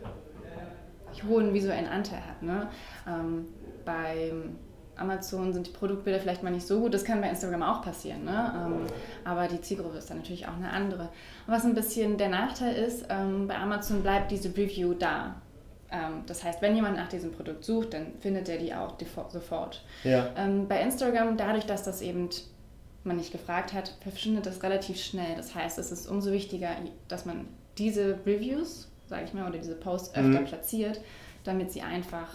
hohen 1.28 1.52
visuellen 1.52 1.86
Anteil 1.86 2.20
hat. 2.20 2.42
Ne? 2.42 2.68
Ähm, 3.06 3.46
beim 3.84 4.56
Amazon 5.00 5.52
sind 5.52 5.66
die 5.66 5.70
Produktbilder 5.70 6.20
vielleicht 6.20 6.42
mal 6.42 6.50
nicht 6.50 6.66
so 6.66 6.80
gut. 6.80 6.94
Das 6.94 7.04
kann 7.04 7.20
bei 7.20 7.28
Instagram 7.28 7.62
auch 7.62 7.82
passieren. 7.82 8.24
Ne? 8.24 8.52
Ähm, 8.54 8.86
aber 9.24 9.48
die 9.48 9.60
Zielgruppe 9.60 9.98
ist 9.98 10.10
dann 10.10 10.18
natürlich 10.18 10.46
auch 10.46 10.56
eine 10.56 10.70
andere. 10.70 11.08
was 11.46 11.64
ein 11.64 11.74
bisschen 11.74 12.18
der 12.18 12.28
Nachteil 12.28 12.74
ist, 12.74 13.06
ähm, 13.08 13.48
bei 13.48 13.56
Amazon 13.56 14.02
bleibt 14.02 14.30
diese 14.30 14.48
Review 14.56 14.94
da. 14.94 15.40
Ähm, 15.90 16.22
das 16.26 16.44
heißt, 16.44 16.62
wenn 16.62 16.74
jemand 16.74 16.96
nach 16.96 17.08
diesem 17.08 17.32
Produkt 17.32 17.64
sucht, 17.64 17.94
dann 17.94 18.12
findet 18.20 18.48
er 18.48 18.58
die 18.58 18.74
auch 18.74 18.94
sofort. 19.30 19.84
Ja. 20.04 20.28
Ähm, 20.36 20.68
bei 20.68 20.80
Instagram, 20.80 21.36
dadurch, 21.36 21.66
dass 21.66 21.82
das 21.82 22.02
eben 22.02 22.28
man 23.02 23.16
nicht 23.16 23.32
gefragt 23.32 23.72
hat, 23.72 23.94
verschwindet 24.00 24.46
das 24.46 24.62
relativ 24.62 25.02
schnell. 25.02 25.34
Das 25.36 25.54
heißt, 25.54 25.78
es 25.78 25.90
ist 25.90 26.06
umso 26.06 26.32
wichtiger, 26.32 26.70
dass 27.08 27.24
man 27.24 27.48
diese 27.78 28.18
Reviews, 28.26 28.88
sage 29.06 29.24
ich 29.24 29.32
mal, 29.32 29.48
oder 29.48 29.58
diese 29.58 29.74
Posts 29.74 30.10
öfter 30.10 30.40
mhm. 30.40 30.44
platziert, 30.44 31.00
damit 31.44 31.72
sie 31.72 31.80
einfach 31.80 32.28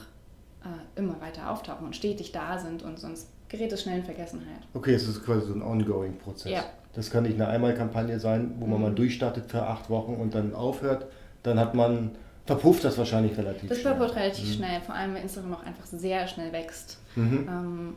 äh, 0.65 0.99
immer 0.99 1.19
weiter 1.21 1.51
auftauchen 1.51 1.85
und 1.85 1.95
stetig 1.95 2.31
da 2.31 2.57
sind 2.57 2.83
und 2.83 2.99
sonst 2.99 3.29
gerät 3.49 3.71
es 3.71 3.83
schnell 3.83 3.99
in 3.99 4.03
Vergessenheit. 4.03 4.61
Okay, 4.73 4.93
es 4.93 5.07
ist 5.07 5.23
quasi 5.23 5.47
so 5.47 5.53
ein 5.53 5.61
ongoing 5.61 6.17
Prozess. 6.17 6.51
Ja. 6.51 6.65
Das 6.93 7.11
kann 7.11 7.23
nicht 7.23 7.35
eine 7.35 7.47
Einmalkampagne 7.47 8.19
sein, 8.19 8.55
wo 8.59 8.65
man 8.65 8.77
mhm. 8.77 8.83
mal 8.83 8.95
durchstartet 8.95 9.51
für 9.51 9.63
acht 9.63 9.89
Wochen 9.89 10.15
und 10.15 10.33
dann 10.33 10.55
aufhört. 10.55 11.07
Dann 11.43 11.59
hat 11.59 11.75
man 11.75 12.11
verpufft 12.45 12.83
das 12.83 12.97
wahrscheinlich 12.97 13.37
relativ 13.37 13.69
das 13.69 13.79
schnell. 13.79 13.91
Das 13.91 13.97
verpufft 13.97 14.19
relativ 14.19 14.47
mhm. 14.47 14.53
schnell, 14.53 14.81
vor 14.81 14.95
allem 14.95 15.13
weil 15.13 15.21
Instagram 15.21 15.53
auch 15.55 15.63
einfach 15.63 15.85
sehr 15.85 16.27
schnell 16.27 16.51
wächst. 16.51 16.97
Mhm. 17.15 17.47
Ähm, 17.49 17.95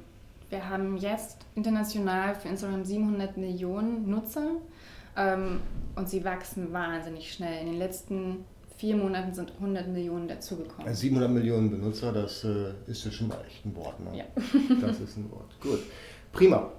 wir 0.50 0.68
haben 0.68 0.96
jetzt 0.96 1.38
international 1.54 2.34
für 2.34 2.48
Instagram 2.48 2.84
700 2.84 3.37
Millionen 3.37 4.08
Nutzer 4.08 4.52
ähm, 5.16 5.60
und 5.94 6.08
sie 6.08 6.25
wachsen 6.25 6.72
wahnsinnig 6.72 7.32
schnell. 7.32 7.60
In 7.60 7.66
den 7.66 7.78
letzten 7.78 8.44
vier 8.78 8.97
Monaten 8.97 9.35
sind 9.35 9.52
100 9.52 9.88
Millionen 9.88 10.28
dazugekommen. 10.28 10.94
700 10.94 11.30
Millionen 11.30 11.70
Benutzer, 11.70 12.12
das 12.12 12.44
äh, 12.44 12.73
ist 12.87 13.04
ja 13.04 13.11
schon 13.11 13.28
mal 13.28 13.38
echt 13.47 13.66
ein 13.66 13.75
Wort. 13.75 13.99
Ne? 14.00 14.18
Ja. 14.18 14.25
das 14.80 15.00
ist 15.00 15.16
ein 15.16 15.30
Wort. 15.30 15.50
Gut. 15.61 15.80
Prima. 16.32 16.70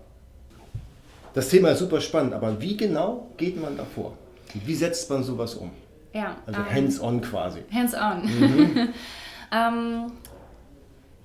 Das 1.33 1.49
Thema 1.49 1.69
ist 1.69 1.79
super 1.79 1.99
spannend, 2.01 2.33
aber 2.33 2.59
wie 2.59 2.75
genau 2.75 3.29
geht 3.37 3.61
man 3.61 3.77
davor? 3.77 4.17
Wie 4.53 4.73
setzt 4.73 5.09
man 5.09 5.23
sowas 5.23 5.55
um? 5.55 5.71
Ja. 6.13 6.37
Also 6.45 6.59
ähm, 6.59 6.71
hands-on 6.71 7.21
quasi. 7.21 7.59
Hands-on. 7.71 8.23
Mhm. 8.23 8.89
ähm, 9.51 10.11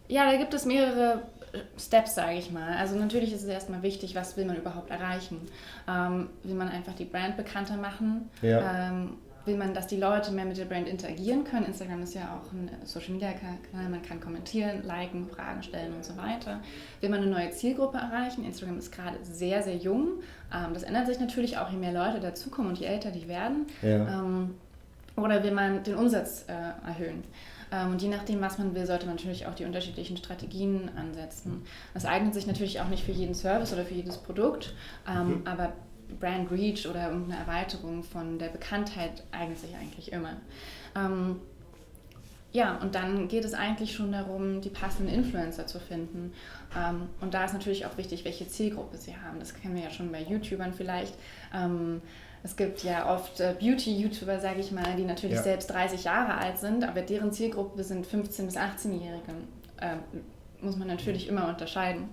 ja, 0.08 0.30
da 0.30 0.36
gibt 0.36 0.52
es 0.52 0.66
mehrere 0.66 1.22
Steps, 1.78 2.16
sage 2.16 2.36
ich 2.36 2.50
mal. 2.50 2.76
Also 2.76 2.96
natürlich 2.96 3.32
ist 3.32 3.42
es 3.42 3.48
erstmal 3.48 3.82
wichtig, 3.82 4.14
was 4.14 4.36
will 4.36 4.44
man 4.44 4.56
überhaupt 4.56 4.90
erreichen. 4.90 5.40
Ähm, 5.88 6.28
will 6.42 6.54
man 6.54 6.68
einfach 6.68 6.94
die 6.94 7.04
Brand 7.04 7.36
bekannter 7.36 7.76
machen? 7.76 8.28
Ja. 8.42 8.90
Ähm, 8.90 9.10
will 9.46 9.56
man, 9.56 9.74
dass 9.74 9.86
die 9.86 9.96
Leute 9.96 10.32
mehr 10.32 10.44
mit 10.44 10.56
der 10.56 10.64
Brand 10.64 10.88
interagieren 10.88 11.44
können? 11.44 11.66
Instagram 11.66 12.02
ist 12.02 12.14
ja 12.14 12.22
auch 12.40 12.52
ein 12.52 12.70
Social 12.84 13.12
Media 13.12 13.32
Kanal, 13.32 13.90
man 13.90 14.02
kann 14.02 14.20
kommentieren, 14.20 14.82
liken, 14.84 15.28
Fragen 15.28 15.62
stellen 15.62 15.94
und 15.94 16.04
so 16.04 16.16
weiter. 16.16 16.60
Will 17.00 17.10
man 17.10 17.20
eine 17.20 17.30
neue 17.30 17.50
Zielgruppe 17.50 17.98
erreichen? 17.98 18.44
Instagram 18.44 18.78
ist 18.78 18.92
gerade 18.92 19.18
sehr, 19.22 19.62
sehr 19.62 19.76
jung. 19.76 20.22
Ähm, 20.52 20.72
das 20.72 20.82
ändert 20.82 21.06
sich 21.06 21.20
natürlich 21.20 21.58
auch, 21.58 21.70
je 21.70 21.76
mehr 21.76 21.92
Leute 21.92 22.20
dazukommen 22.20 22.70
und 22.70 22.78
je 22.78 22.86
älter 22.86 23.10
die 23.10 23.28
werden. 23.28 23.66
Ja. 23.82 24.20
Ähm, 24.20 24.54
oder 25.16 25.42
will 25.44 25.52
man 25.52 25.82
den 25.82 25.94
Umsatz 25.94 26.46
äh, 26.48 26.88
erhöhen? 26.88 27.22
Ähm, 27.70 27.92
und 27.92 28.02
je 28.02 28.08
nachdem, 28.08 28.40
was 28.40 28.58
man 28.58 28.74
will, 28.74 28.86
sollte 28.86 29.06
man 29.06 29.16
natürlich 29.16 29.46
auch 29.46 29.54
die 29.54 29.64
unterschiedlichen 29.64 30.16
Strategien 30.16 30.90
ansetzen. 30.96 31.62
Das 31.92 32.04
eignet 32.04 32.34
sich 32.34 32.46
natürlich 32.46 32.80
auch 32.80 32.88
nicht 32.88 33.04
für 33.04 33.12
jeden 33.12 33.34
Service 33.34 33.72
oder 33.72 33.84
für 33.84 33.94
jedes 33.94 34.18
Produkt, 34.18 34.74
mhm. 35.06 35.42
aber 35.44 35.72
Brand 36.20 36.50
Reach 36.50 36.86
oder 36.88 37.10
irgendeine 37.10 37.40
Erweiterung 37.40 38.02
von 38.02 38.38
der 38.38 38.48
Bekanntheit 38.48 39.22
eignet 39.32 39.58
sich 39.58 39.74
eigentlich 39.74 40.12
immer. 40.12 40.36
Ähm, 40.96 41.36
ja, 42.52 42.76
und 42.76 42.94
dann 42.94 43.26
geht 43.26 43.44
es 43.44 43.52
eigentlich 43.52 43.92
schon 43.92 44.12
darum, 44.12 44.60
die 44.60 44.68
passenden 44.68 45.12
Influencer 45.12 45.66
zu 45.66 45.80
finden. 45.80 46.32
Ähm, 46.78 47.08
und 47.20 47.34
da 47.34 47.44
ist 47.44 47.52
natürlich 47.52 47.84
auch 47.84 47.96
wichtig, 47.96 48.24
welche 48.24 48.46
Zielgruppe 48.46 48.96
sie 48.96 49.16
haben. 49.16 49.40
Das 49.40 49.54
kennen 49.54 49.74
wir 49.74 49.82
ja 49.82 49.90
schon 49.90 50.12
bei 50.12 50.22
YouTubern 50.22 50.72
vielleicht. 50.72 51.14
Ähm, 51.52 52.00
es 52.44 52.54
gibt 52.54 52.84
ja 52.84 53.12
oft 53.12 53.40
äh, 53.40 53.56
Beauty-YouTuber, 53.58 54.38
sage 54.38 54.60
ich 54.60 54.70
mal, 54.70 54.94
die 54.96 55.04
natürlich 55.04 55.36
ja. 55.36 55.42
selbst 55.42 55.70
30 55.70 56.04
Jahre 56.04 56.34
alt 56.34 56.58
sind, 56.58 56.84
aber 56.84 57.00
deren 57.00 57.32
Zielgruppe 57.32 57.82
sind 57.82 58.06
15- 58.06 58.44
bis 58.44 58.56
18-Jährige. 58.56 59.32
Ähm, 59.80 59.98
muss 60.60 60.76
man 60.76 60.86
natürlich 60.86 61.26
immer 61.26 61.48
unterscheiden. 61.48 62.08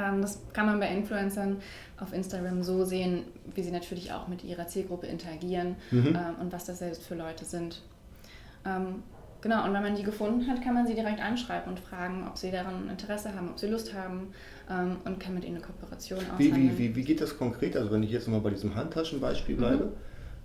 Ähm, 0.00 0.22
das 0.22 0.40
kann 0.52 0.66
man 0.66 0.80
bei 0.80 0.88
Influencern 0.88 1.58
auf 1.98 2.12
Instagram 2.12 2.62
so 2.62 2.84
sehen, 2.84 3.24
wie 3.54 3.62
sie 3.62 3.70
natürlich 3.70 4.12
auch 4.12 4.28
mit 4.28 4.44
ihrer 4.44 4.66
Zielgruppe 4.66 5.06
interagieren 5.06 5.76
mhm. 5.90 6.08
ähm, 6.08 6.34
und 6.40 6.52
was 6.52 6.64
das 6.64 6.78
selbst 6.78 7.02
für 7.02 7.14
Leute 7.14 7.44
sind. 7.44 7.82
Ähm, 8.64 9.02
Genau, 9.42 9.64
und 9.64 9.72
wenn 9.72 9.82
man 9.82 9.96
die 9.96 10.02
gefunden 10.02 10.46
hat, 10.48 10.62
kann 10.62 10.74
man 10.74 10.86
sie 10.86 10.92
direkt 10.92 11.18
anschreiben 11.18 11.70
und 11.70 11.80
fragen, 11.80 12.26
ob 12.28 12.36
sie 12.36 12.50
daran 12.50 12.90
Interesse 12.90 13.34
haben, 13.34 13.48
ob 13.48 13.58
sie 13.58 13.68
Lust 13.68 13.94
haben 13.94 14.34
und 15.06 15.18
kann 15.18 15.32
mit 15.32 15.44
ihnen 15.44 15.56
eine 15.56 15.64
Kooperation 15.64 16.18
aushandeln. 16.18 16.56
Wie, 16.56 16.72
wie, 16.72 16.78
wie, 16.78 16.96
wie 16.96 17.04
geht 17.04 17.22
das 17.22 17.38
konkret? 17.38 17.74
Also 17.74 17.90
wenn 17.90 18.02
ich 18.02 18.10
jetzt 18.10 18.26
nochmal 18.26 18.42
bei 18.42 18.50
diesem 18.50 18.74
Handtaschenbeispiel 18.74 19.56
bleibe, 19.56 19.84
mhm. 19.84 19.92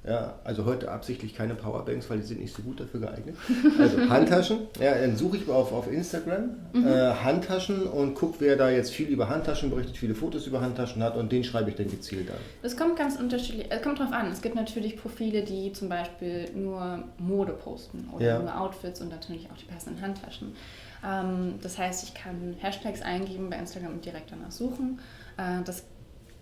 Ja, 0.08 0.36
also 0.44 0.66
heute 0.66 0.92
absichtlich 0.92 1.34
keine 1.34 1.56
Powerbanks, 1.56 2.10
weil 2.10 2.20
die 2.20 2.26
sind 2.26 2.40
nicht 2.40 2.56
so 2.56 2.62
gut 2.62 2.80
dafür 2.80 3.00
geeignet. 3.00 3.36
Also 3.80 4.10
Handtaschen, 4.10 4.60
ja, 4.80 4.94
dann 4.94 5.16
suche 5.16 5.38
ich 5.38 5.50
auf, 5.50 5.72
auf 5.72 5.92
Instagram 5.92 6.58
mhm. 6.74 6.88
äh, 6.88 7.14
Handtaschen 7.14 7.84
und 7.84 8.14
gucke, 8.14 8.36
wer 8.40 8.56
da 8.56 8.70
jetzt 8.70 8.92
viel 8.92 9.08
über 9.08 9.30
Handtaschen 9.30 9.72
berichtet, 9.72 9.98
viele 9.98 10.14
Fotos 10.14 10.46
über 10.46 10.62
Handtaschen 10.62 11.02
hat 11.02 11.18
und 11.18 11.32
den 11.32 11.44
schreibe 11.44 11.72
ich 11.72 11.76
dann 11.76 11.90
gezielt 11.90 12.30
an. 12.30 12.38
Das 12.62 12.78
kommt 12.78 12.98
ganz 12.98 13.18
unterschiedlich, 13.18 13.68
es 13.70 13.82
kommt 13.82 14.00
drauf 14.00 14.12
an. 14.12 14.32
Es 14.32 14.42
gibt 14.42 14.56
natürlich 14.56 14.98
Profile, 14.98 15.44
die 15.44 15.74
zum 15.74 15.90
Beispiel 15.90 16.50
nur 16.54 17.04
Mode 17.18 17.54
posten 17.54 18.10
oder 18.14 18.26
ja. 18.26 18.40
nur 18.40 18.60
Outfits 18.60 19.02
und 19.02 19.10
natürlich 19.10 19.50
auch 19.52 19.58
die 19.58 19.66
passenden 19.66 20.02
Handtaschen. 20.02 20.56
Ähm, 21.04 21.56
das 21.62 21.78
heißt, 21.78 22.04
ich 22.04 22.14
kann 22.14 22.56
Hashtags 22.60 23.02
eingeben 23.02 23.50
bei 23.50 23.58
Instagram 23.58 23.94
und 23.94 24.06
direkt 24.06 24.32
danach 24.32 24.52
suchen. 24.52 25.00
Äh, 25.38 25.64
das 25.66 25.84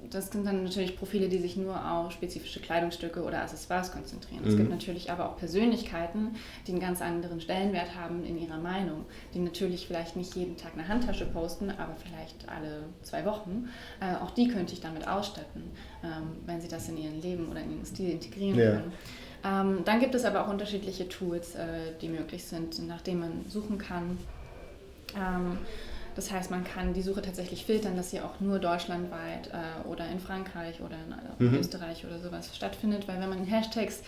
das 0.10 0.32
sind 0.32 0.46
dann 0.46 0.64
natürlich 0.64 0.98
Profile, 0.98 1.30
die 1.30 1.40
sich 1.40 1.58
nur 1.58 1.76
auf 1.92 2.12
spezifische 2.12 2.60
Kleidungsstücke 2.60 3.24
oder 3.24 3.42
Accessoires 3.42 3.92
konzentrieren. 3.92 4.44
Mhm. 4.44 4.50
Es 4.50 4.58
gibt 4.58 4.70
natürlich 4.70 5.12
aber 5.12 5.30
auch 5.30 5.38
Persönlichkeiten, 5.38 6.36
die 6.68 6.72
einen 6.72 6.82
ganz 6.82 7.02
anderen 7.02 7.42
Stellenwert 7.42 7.96
haben 7.96 8.24
in 8.24 8.38
ihrer 8.38 8.58
Meinung, 8.58 9.06
die 9.34 9.40
natürlich 9.40 9.88
vielleicht 9.88 10.16
nicht 10.16 10.36
jeden 10.36 10.58
Tag 10.58 10.74
eine 10.74 10.88
Handtasche 10.88 11.26
posten, 11.26 11.70
aber 11.70 11.96
vielleicht 11.96 12.48
alle 12.50 12.84
zwei 13.02 13.26
Wochen. 13.26 13.70
Äh, 14.00 14.16
auch 14.24 14.32
die 14.32 14.48
könnte 14.48 14.74
ich 14.74 14.82
damit 14.82 15.08
ausstatten, 15.08 15.64
ähm, 16.04 16.38
wenn 16.46 16.62
sie 16.62 16.68
das 16.68 16.90
in 16.90 16.98
ihren 16.98 17.22
Leben 17.22 17.50
oder 17.50 17.62
in 17.62 17.72
ihren 17.72 17.86
Stil 17.86 18.10
integrieren 18.10 18.58
ja. 18.58 18.72
können. 18.72 18.94
Ähm, 19.46 19.84
dann 19.84 20.00
gibt 20.00 20.16
es 20.16 20.24
aber 20.24 20.46
auch 20.46 20.50
unterschiedliche 20.50 21.10
Tools, 21.10 21.56
äh, 21.56 21.94
die 22.02 22.08
möglich 22.08 22.46
sind, 22.46 22.88
nach 22.88 23.02
denen 23.02 23.20
man 23.20 23.46
suchen 23.50 23.78
kann. 23.78 24.18
Ähm, 25.16 25.58
das 26.16 26.32
heißt, 26.32 26.52
man 26.52 26.64
kann 26.64 26.94
die 26.94 27.02
Suche 27.02 27.22
tatsächlich 27.22 27.66
filtern, 27.66 27.96
dass 27.96 28.12
sie 28.12 28.22
auch 28.22 28.40
nur 28.40 28.60
deutschlandweit 28.60 29.48
äh, 29.48 29.88
oder 29.88 30.08
in 30.10 30.20
Frankreich 30.20 30.82
oder 30.82 30.96
in 30.96 31.48
äh, 31.48 31.50
mhm. 31.50 31.60
Österreich 31.60 32.06
oder 32.06 32.20
sowas 32.20 32.56
stattfindet, 32.56 33.08
weil 33.08 33.20
wenn 33.20 33.30
man 33.30 33.46
Hashtags 33.46 34.02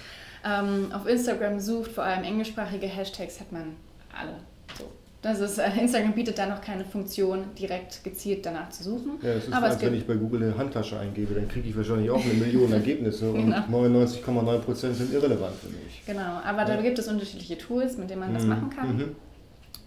ähm, 0.46 0.92
auf 0.94 1.08
Instagram 1.08 1.60
sucht, 1.60 1.92
vor 1.92 2.04
allem 2.04 2.24
englischsprachige 2.24 2.88
Hashtags, 2.88 3.40
hat 3.40 3.52
man 3.52 3.76
alle. 4.18 4.36
So. 4.78 4.86
Das 5.26 5.40
ist, 5.40 5.58
äh, 5.58 5.72
Instagram 5.80 6.14
bietet 6.14 6.38
da 6.38 6.46
noch 6.46 6.62
keine 6.62 6.86
Funktion, 6.86 7.46
direkt 7.58 8.04
gezielt 8.04 8.46
danach 8.46 8.70
zu 8.70 8.84
suchen. 8.84 9.14
Ja, 9.24 9.30
es 9.30 9.46
ist, 9.46 9.54
Aber 9.54 9.66
als 9.66 9.82
wenn 9.82 9.96
ich 9.96 10.06
bei 10.06 10.14
Google 10.14 10.44
eine 10.44 10.56
Handtasche 10.56 11.00
eingebe, 11.00 11.34
dann 11.34 11.48
kriege 11.48 11.68
ich 11.68 11.76
wahrscheinlich 11.76 12.12
auch 12.12 12.24
eine 12.24 12.36
Million 12.36 12.72
Ergebnisse 12.72 13.34
genau. 13.34 13.58
und 13.58 13.96
99,9% 13.96 14.94
sind 14.94 15.12
irrelevant 15.12 15.56
für 15.56 15.70
mich. 15.70 16.04
Genau, 16.06 16.42
aber 16.46 16.60
ja. 16.60 16.66
da 16.66 16.82
gibt 16.82 17.00
es 17.00 17.08
unterschiedliche 17.08 17.58
Tools, 17.58 17.98
mit 17.98 18.12
denen 18.12 18.20
man 18.20 18.36
das 18.36 18.44
mhm. 18.44 18.50
machen 18.50 18.70
kann. 18.70 18.96
Mhm. 18.96 19.16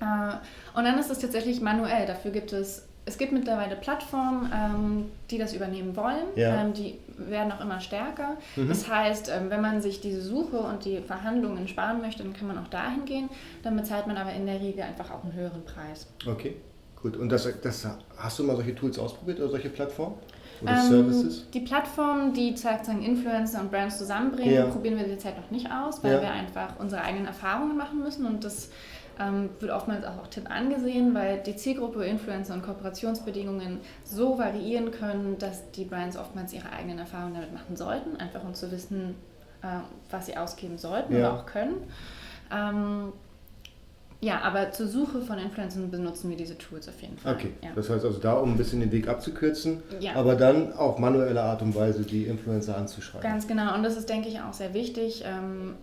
Äh, 0.00 0.76
und 0.76 0.84
dann 0.84 0.98
ist 0.98 1.10
es 1.10 1.18
tatsächlich 1.18 1.60
manuell. 1.60 2.06
Dafür 2.06 2.30
gibt 2.30 2.52
es, 2.52 2.86
es 3.04 3.18
gibt 3.18 3.32
mittlerweile 3.32 3.76
Plattformen, 3.76 4.50
ähm, 4.54 5.04
die 5.30 5.38
das 5.38 5.54
übernehmen 5.54 5.96
wollen. 5.96 6.26
Ja. 6.36 6.62
Ähm, 6.62 6.72
die 6.74 6.98
werden 7.16 7.52
auch 7.52 7.60
immer 7.60 7.80
stärker. 7.80 8.36
Mhm. 8.56 8.68
Das 8.68 8.88
heißt, 8.88 9.30
ähm, 9.34 9.50
wenn 9.50 9.60
man 9.60 9.80
sich 9.80 10.00
diese 10.00 10.20
Suche 10.20 10.58
und 10.58 10.84
die 10.84 11.00
Verhandlungen 11.00 11.68
sparen 11.68 12.00
möchte, 12.00 12.22
dann 12.22 12.32
kann 12.32 12.48
man 12.48 12.58
auch 12.58 12.68
dahin 12.68 13.04
gehen. 13.04 13.28
Dann 13.62 13.76
bezahlt 13.76 14.06
man 14.06 14.16
aber 14.16 14.32
in 14.32 14.46
der 14.46 14.60
Regel 14.60 14.82
einfach 14.82 15.10
auch 15.10 15.24
einen 15.24 15.32
höheren 15.32 15.64
Preis. 15.64 16.06
Okay, 16.26 16.56
gut. 17.00 17.16
Und 17.16 17.30
das, 17.30 17.48
das, 17.62 17.88
hast 18.16 18.38
du 18.38 18.44
mal 18.44 18.56
solche 18.56 18.74
Tools 18.74 18.98
ausprobiert 18.98 19.40
oder 19.40 19.50
solche 19.50 19.70
Plattformen? 19.70 20.16
Oder 20.62 20.72
ähm, 20.72 20.88
Services? 20.88 21.46
Die 21.52 21.60
Plattformen, 21.60 22.32
die 22.32 22.50
sozusagen 22.56 23.02
Influencer 23.02 23.60
und 23.60 23.70
Brands 23.70 23.98
zusammenbringen, 23.98 24.54
ja. 24.54 24.66
probieren 24.66 24.98
wir 24.98 25.06
derzeit 25.06 25.36
noch 25.36 25.50
nicht 25.50 25.70
aus, 25.70 26.02
weil 26.02 26.14
ja. 26.14 26.22
wir 26.22 26.30
einfach 26.30 26.78
unsere 26.78 27.02
eigenen 27.02 27.26
Erfahrungen 27.26 27.76
machen 27.76 28.00
müssen 28.00 28.26
und 28.26 28.44
das 28.44 28.70
ähm, 29.20 29.50
wird 29.60 29.72
oftmals 29.72 30.04
auch 30.04 30.18
als 30.18 30.30
Tipp 30.30 30.50
angesehen, 30.50 31.14
weil 31.14 31.42
die 31.42 31.56
Zielgruppe, 31.56 32.04
Influencer 32.04 32.54
und 32.54 32.62
Kooperationsbedingungen 32.62 33.80
so 34.04 34.38
variieren 34.38 34.90
können, 34.90 35.38
dass 35.38 35.70
die 35.72 35.84
Brands 35.84 36.16
oftmals 36.16 36.52
ihre 36.52 36.70
eigenen 36.70 36.98
Erfahrungen 36.98 37.34
damit 37.34 37.52
machen 37.52 37.76
sollten, 37.76 38.16
einfach 38.16 38.44
um 38.44 38.54
zu 38.54 38.70
wissen, 38.70 39.16
äh, 39.62 39.66
was 40.10 40.26
sie 40.26 40.36
ausgeben 40.36 40.78
sollten 40.78 41.12
ja. 41.12 41.18
oder 41.18 41.32
auch 41.34 41.46
können. 41.46 41.76
Ähm, 42.52 43.12
ja, 44.20 44.40
aber 44.40 44.72
zur 44.72 44.88
Suche 44.88 45.20
von 45.20 45.38
Influencern 45.38 45.90
benutzen 45.92 46.28
wir 46.28 46.36
diese 46.36 46.58
Tools 46.58 46.88
auf 46.88 47.00
jeden 47.00 47.16
Fall. 47.18 47.36
Okay, 47.36 47.52
ja. 47.62 47.70
das 47.76 47.88
heißt 47.88 48.04
also 48.04 48.18
da, 48.18 48.32
um 48.32 48.52
ein 48.52 48.56
bisschen 48.56 48.80
den 48.80 48.90
Weg 48.90 49.06
abzukürzen, 49.06 49.80
ja. 50.00 50.14
aber 50.14 50.34
dann 50.34 50.72
auf 50.72 50.98
manuelle 50.98 51.40
Art 51.40 51.62
und 51.62 51.74
Weise 51.76 52.02
die 52.02 52.24
Influencer 52.24 52.76
anzuschreiben. 52.76 53.20
Ganz 53.20 53.46
genau, 53.46 53.74
und 53.76 53.84
das 53.84 53.96
ist, 53.96 54.08
denke 54.08 54.28
ich, 54.28 54.40
auch 54.40 54.52
sehr 54.52 54.74
wichtig. 54.74 55.22
Ähm, 55.24 55.76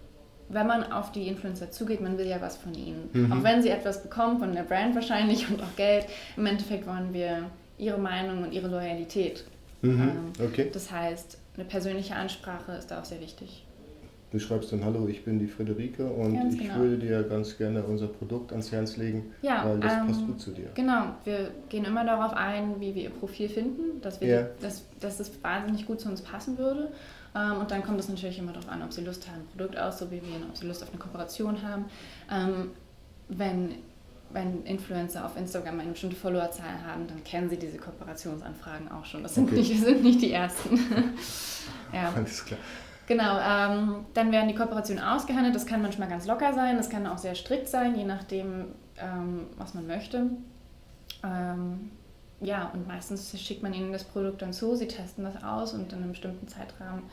wenn 0.50 0.68
man 0.68 0.92
auf 0.92 1.12
die 1.12 1.28
Influencer 1.28 1.72
zugeht, 1.72 2.02
man 2.02 2.18
will 2.18 2.28
ja 2.28 2.40
was 2.40 2.58
von 2.58 2.74
ihnen. 2.74 3.10
Mhm. 3.14 3.32
Auch 3.32 3.44
wenn 3.44 3.62
sie 3.62 3.70
etwas 3.70 4.04
bekommen 4.04 4.40
von 4.40 4.54
der 4.54 4.64
Brand 4.64 4.96
wahrscheinlich 4.96 5.50
und 5.50 5.62
auch 5.62 5.76
Geld, 5.76 6.06
im 6.38 6.46
Endeffekt 6.46 6.86
wollen 6.88 7.14
wir 7.14 7.50
ihre 7.78 7.98
Meinung 7.98 8.44
und 8.44 8.52
ihre 8.54 8.68
Loyalität. 8.68 9.44
Mhm. 9.82 10.02
Ähm, 10.02 10.46
okay. 10.46 10.70
Das 10.72 10.92
heißt, 10.92 11.38
eine 11.56 11.66
persönliche 11.66 12.16
Ansprache 12.16 12.74
ist 12.74 12.92
da 12.92 13.00
auch 13.00 13.06
sehr 13.06 13.22
wichtig. 13.22 13.66
Du 14.32 14.40
schreibst 14.40 14.74
dann, 14.74 14.84
hallo, 14.84 15.08
ich 15.08 15.24
bin 15.24 15.40
die 15.40 15.48
Friederike 15.48 16.06
und 16.06 16.34
ganz 16.34 16.56
ich 16.56 16.62
genau. 16.62 16.76
würde 16.80 16.98
dir 16.98 17.24
ganz 17.24 17.58
gerne 17.58 17.82
unser 17.84 18.08
Produkt 18.08 18.52
ans 18.52 18.72
Herz 18.72 18.98
legen, 18.98 19.32
ja, 19.42 19.64
weil 19.66 19.80
das 19.80 19.94
ähm, 19.94 20.08
passt 20.08 20.26
gut 20.26 20.42
zu 20.42 20.52
dir. 20.52 20.68
Genau, 20.74 21.16
wir 21.24 21.52
gehen 21.70 21.86
immer 21.86 22.04
darauf 22.04 22.34
ein, 22.34 22.80
wie 22.80 22.94
wir 22.96 23.04
ihr 23.04 23.10
Profil 23.12 23.48
finden, 23.48 24.02
dass, 24.02 24.20
wir, 24.20 24.28
ja. 24.28 24.48
dass, 24.62 24.84
dass 25.00 25.22
es 25.22 25.32
wahnsinnig 25.42 25.86
gut 25.86 26.02
zu 26.02 26.10
uns 26.10 26.22
passen 26.22 26.58
würde 26.58 26.90
ähm, 27.36 27.58
und 27.60 27.70
dann 27.70 27.84
kommt 27.84 28.00
es 28.00 28.08
natürlich 28.08 28.40
immer 28.40 28.54
darauf 28.54 28.70
an, 28.70 28.82
ob 28.82 28.94
sie 28.94 29.04
Lust 29.04 29.28
haben, 29.28 29.42
ein 29.42 29.48
Produkt 29.48 29.78
auszuprobieren, 29.78 30.44
ob 30.50 30.58
sie 30.58 30.66
Lust 30.66 30.82
auf 30.82 30.90
eine 30.90 31.00
Kooperation 31.00 31.62
haben. 31.62 31.86
Ähm, 32.32 32.72
wenn, 33.28 33.76
wenn 34.32 34.64
Influencer 34.64 35.26
auf 35.26 35.36
Instagram 35.36 35.80
eine 35.80 35.92
bestimmte 35.92 36.16
Followerzahl 36.16 36.84
haben, 36.88 37.08
dann 37.08 37.24
kennen 37.24 37.50
sie 37.50 37.58
diese 37.58 37.78
Kooperationsanfragen 37.78 38.90
auch 38.90 39.06
schon. 39.06 39.24
Das 39.24 39.36
sind, 39.36 39.48
okay. 39.48 39.56
nicht, 39.56 39.82
sind 39.82 40.04
nicht 40.04 40.22
die 40.22 40.32
ersten. 40.32 40.80
ja. 41.94 42.14
Alles 42.16 42.46
klar. 42.46 42.60
Genau, 43.08 43.38
ähm, 43.38 44.06
dann 44.14 44.32
werden 44.32 44.48
die 44.48 44.56
Kooperationen 44.56 45.04
ausgehandelt. 45.04 45.54
Das 45.54 45.66
kann 45.66 45.82
manchmal 45.82 46.08
ganz 46.08 46.26
locker 46.26 46.54
sein, 46.54 46.78
das 46.78 46.90
kann 46.90 47.06
auch 47.06 47.20
sehr 47.20 47.36
strikt 47.36 47.68
sein, 47.68 47.96
je 47.96 48.04
nachdem, 48.04 48.66
ähm, 48.98 49.48
was 49.58 49.74
man 49.74 49.86
möchte. 49.86 50.32
Ähm, 51.24 51.92
ja, 52.42 52.70
und 52.74 52.88
meistens 52.88 53.40
schickt 53.40 53.64
man 53.64 53.74
ihnen 53.74 53.92
das 53.92 54.04
Produkt 54.04 54.42
dann 54.42 54.54
zu, 54.54 54.76
sie 54.76 54.88
testen 54.88 55.24
das 55.24 55.42
aus 55.44 55.74
und 55.74 55.92
in 55.94 56.00
einem 56.00 56.12
bestimmten 56.12 56.48
Zeitrahmen 56.48 57.04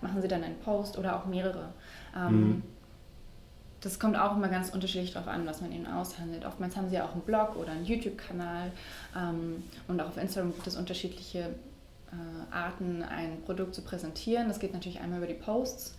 machen 0.00 0.22
sie 0.22 0.28
dann 0.28 0.42
einen 0.42 0.58
Post 0.60 0.98
oder 0.98 1.16
auch 1.16 1.26
mehrere. 1.26 1.68
Ähm, 2.16 2.40
mhm. 2.40 2.62
Das 3.82 3.98
kommt 3.98 4.16
auch 4.16 4.36
immer 4.36 4.48
ganz 4.48 4.70
unterschiedlich 4.70 5.12
darauf 5.12 5.28
an, 5.28 5.46
was 5.46 5.60
man 5.60 5.72
ihnen 5.72 5.86
aushandelt. 5.86 6.44
Oftmals 6.44 6.76
haben 6.76 6.88
sie 6.88 6.96
ja 6.96 7.04
auch 7.04 7.12
einen 7.12 7.22
Blog 7.22 7.56
oder 7.56 7.72
einen 7.72 7.84
YouTube-Kanal 7.84 8.72
ähm, 9.16 9.62
und 9.88 10.00
auch 10.00 10.08
auf 10.08 10.16
Instagram 10.16 10.52
gibt 10.52 10.66
es 10.66 10.76
unterschiedliche 10.76 11.38
äh, 12.12 12.54
Arten, 12.54 13.02
ein 13.02 13.40
Produkt 13.44 13.74
zu 13.74 13.82
präsentieren. 13.82 14.48
Das 14.48 14.58
geht 14.58 14.74
natürlich 14.74 15.00
einmal 15.00 15.18
über 15.18 15.26
die 15.26 15.34
Posts. 15.34 15.94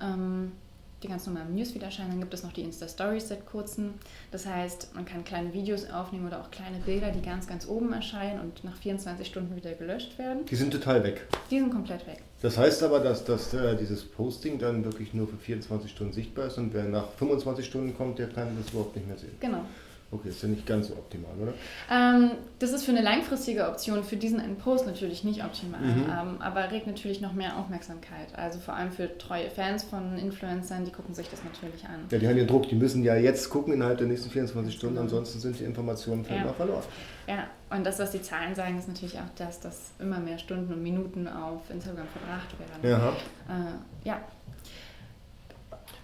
Ähm, 0.00 0.52
die 1.02 1.08
ganz 1.08 1.26
normalen 1.26 1.54
Newsfeed 1.54 1.82
erscheinen. 1.82 2.10
Dann 2.10 2.20
gibt 2.20 2.34
es 2.34 2.42
noch 2.42 2.52
die 2.52 2.62
Insta-Stories 2.62 3.28
seit 3.28 3.46
kurzem. 3.46 3.94
Das 4.30 4.46
heißt, 4.46 4.94
man 4.94 5.04
kann 5.04 5.24
kleine 5.24 5.52
Videos 5.52 5.88
aufnehmen 5.90 6.26
oder 6.26 6.40
auch 6.40 6.50
kleine 6.50 6.78
Bilder, 6.78 7.10
die 7.10 7.22
ganz, 7.22 7.46
ganz 7.46 7.66
oben 7.66 7.92
erscheinen 7.92 8.40
und 8.40 8.64
nach 8.64 8.76
24 8.76 9.26
Stunden 9.26 9.56
wieder 9.56 9.72
gelöscht 9.72 10.18
werden. 10.18 10.44
Die 10.46 10.56
sind 10.56 10.72
total 10.72 11.02
weg. 11.02 11.26
Die 11.50 11.58
sind 11.58 11.70
komplett 11.70 12.06
weg. 12.06 12.22
Das 12.42 12.56
heißt 12.56 12.82
aber, 12.82 13.00
dass, 13.00 13.24
dass 13.24 13.52
äh, 13.54 13.76
dieses 13.76 14.04
Posting 14.04 14.58
dann 14.58 14.84
wirklich 14.84 15.14
nur 15.14 15.28
für 15.28 15.36
24 15.36 15.90
Stunden 15.90 16.12
sichtbar 16.12 16.46
ist 16.46 16.58
und 16.58 16.72
wer 16.72 16.84
nach 16.84 17.08
25 17.18 17.64
Stunden 17.66 17.96
kommt, 17.96 18.18
der 18.18 18.28
kann 18.28 18.56
das 18.58 18.72
überhaupt 18.72 18.96
nicht 18.96 19.06
mehr 19.06 19.18
sehen. 19.18 19.32
Genau. 19.40 19.64
Okay, 20.12 20.30
ist 20.30 20.42
ja 20.42 20.48
nicht 20.48 20.66
ganz 20.66 20.88
so 20.88 20.94
optimal, 20.94 21.30
oder? 21.40 21.52
Ähm, 21.88 22.32
das 22.58 22.72
ist 22.72 22.84
für 22.84 22.90
eine 22.90 23.00
langfristige 23.00 23.68
Option 23.68 24.02
für 24.02 24.16
diesen 24.16 24.40
einen 24.40 24.56
Post 24.56 24.86
natürlich 24.86 25.22
nicht 25.22 25.44
optimal, 25.44 25.80
mhm. 25.80 26.04
ähm, 26.04 26.42
aber 26.42 26.72
regt 26.72 26.88
natürlich 26.88 27.20
noch 27.20 27.32
mehr 27.32 27.56
Aufmerksamkeit. 27.56 28.36
Also 28.36 28.58
vor 28.58 28.74
allem 28.74 28.90
für 28.90 29.16
treue 29.18 29.48
Fans 29.50 29.84
von 29.84 30.18
Influencern, 30.18 30.84
die 30.84 30.90
gucken 30.90 31.14
sich 31.14 31.28
das 31.30 31.44
natürlich 31.44 31.84
an. 31.84 32.00
Ja, 32.10 32.18
die 32.18 32.26
haben 32.26 32.34
den 32.34 32.48
Druck, 32.48 32.68
die 32.68 32.74
müssen 32.74 33.04
ja 33.04 33.14
jetzt 33.14 33.50
gucken 33.50 33.72
innerhalb 33.72 33.98
der 33.98 34.08
nächsten 34.08 34.30
24 34.30 34.74
Stunden, 34.74 34.96
genau. 34.96 35.04
ansonsten 35.04 35.38
sind 35.38 35.60
die 35.60 35.64
Informationen 35.64 36.26
ja. 36.28 36.42
immer 36.42 36.54
verloren. 36.54 36.82
Ja, 37.28 37.46
und 37.70 37.86
das, 37.86 38.00
was 38.00 38.10
die 38.10 38.20
Zahlen 38.20 38.56
sagen, 38.56 38.78
ist 38.80 38.88
natürlich 38.88 39.16
auch 39.16 39.30
das, 39.36 39.60
dass 39.60 39.92
immer 40.00 40.18
mehr 40.18 40.38
Stunden 40.38 40.72
und 40.72 40.82
Minuten 40.82 41.28
auf 41.28 41.70
Instagram 41.70 42.08
verbracht 42.08 42.58
werden. 42.58 42.90
Ja. 42.90 43.10
Äh, 43.48 44.08
ja. 44.08 44.20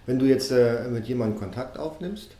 Wenn 0.05 0.17
du 0.17 0.25
jetzt 0.25 0.51
äh, 0.51 0.87
mit 0.87 1.05
jemandem 1.07 1.37
Kontakt 1.37 1.77
aufnimmst, 1.77 2.31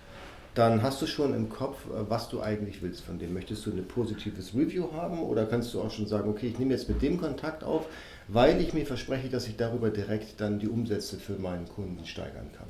dann 0.57 0.81
hast 0.81 1.01
du 1.01 1.07
schon 1.07 1.33
im 1.33 1.49
Kopf, 1.49 1.85
äh, 1.85 2.09
was 2.09 2.29
du 2.29 2.41
eigentlich 2.41 2.81
willst 2.81 3.03
von 3.03 3.19
dem. 3.19 3.33
Möchtest 3.33 3.65
du 3.65 3.71
ein 3.71 3.87
positives 3.87 4.53
Review 4.53 4.91
haben 4.93 5.19
oder 5.19 5.45
kannst 5.45 5.73
du 5.73 5.81
auch 5.81 5.91
schon 5.91 6.07
sagen, 6.07 6.29
okay, 6.29 6.47
ich 6.47 6.59
nehme 6.59 6.73
jetzt 6.73 6.89
mit 6.89 7.01
dem 7.01 7.19
Kontakt 7.19 7.63
auf, 7.63 7.85
weil 8.27 8.59
ich 8.59 8.73
mir 8.73 8.85
verspreche, 8.85 9.29
dass 9.29 9.47
ich 9.47 9.57
darüber 9.57 9.89
direkt 9.89 10.41
dann 10.41 10.59
die 10.59 10.67
Umsätze 10.67 11.17
für 11.17 11.33
meinen 11.33 11.67
Kunden 11.67 12.05
steigern 12.05 12.49
kann? 12.57 12.67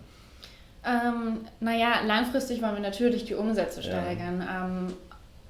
Ähm, 0.84 1.38
naja, 1.60 2.02
langfristig 2.06 2.62
wollen 2.62 2.76
wir 2.76 2.82
natürlich 2.82 3.26
die 3.26 3.36
Umsätze 3.36 3.82
steigern. 3.82 4.42
Ja. 4.42 4.66
Ähm, 4.66 4.94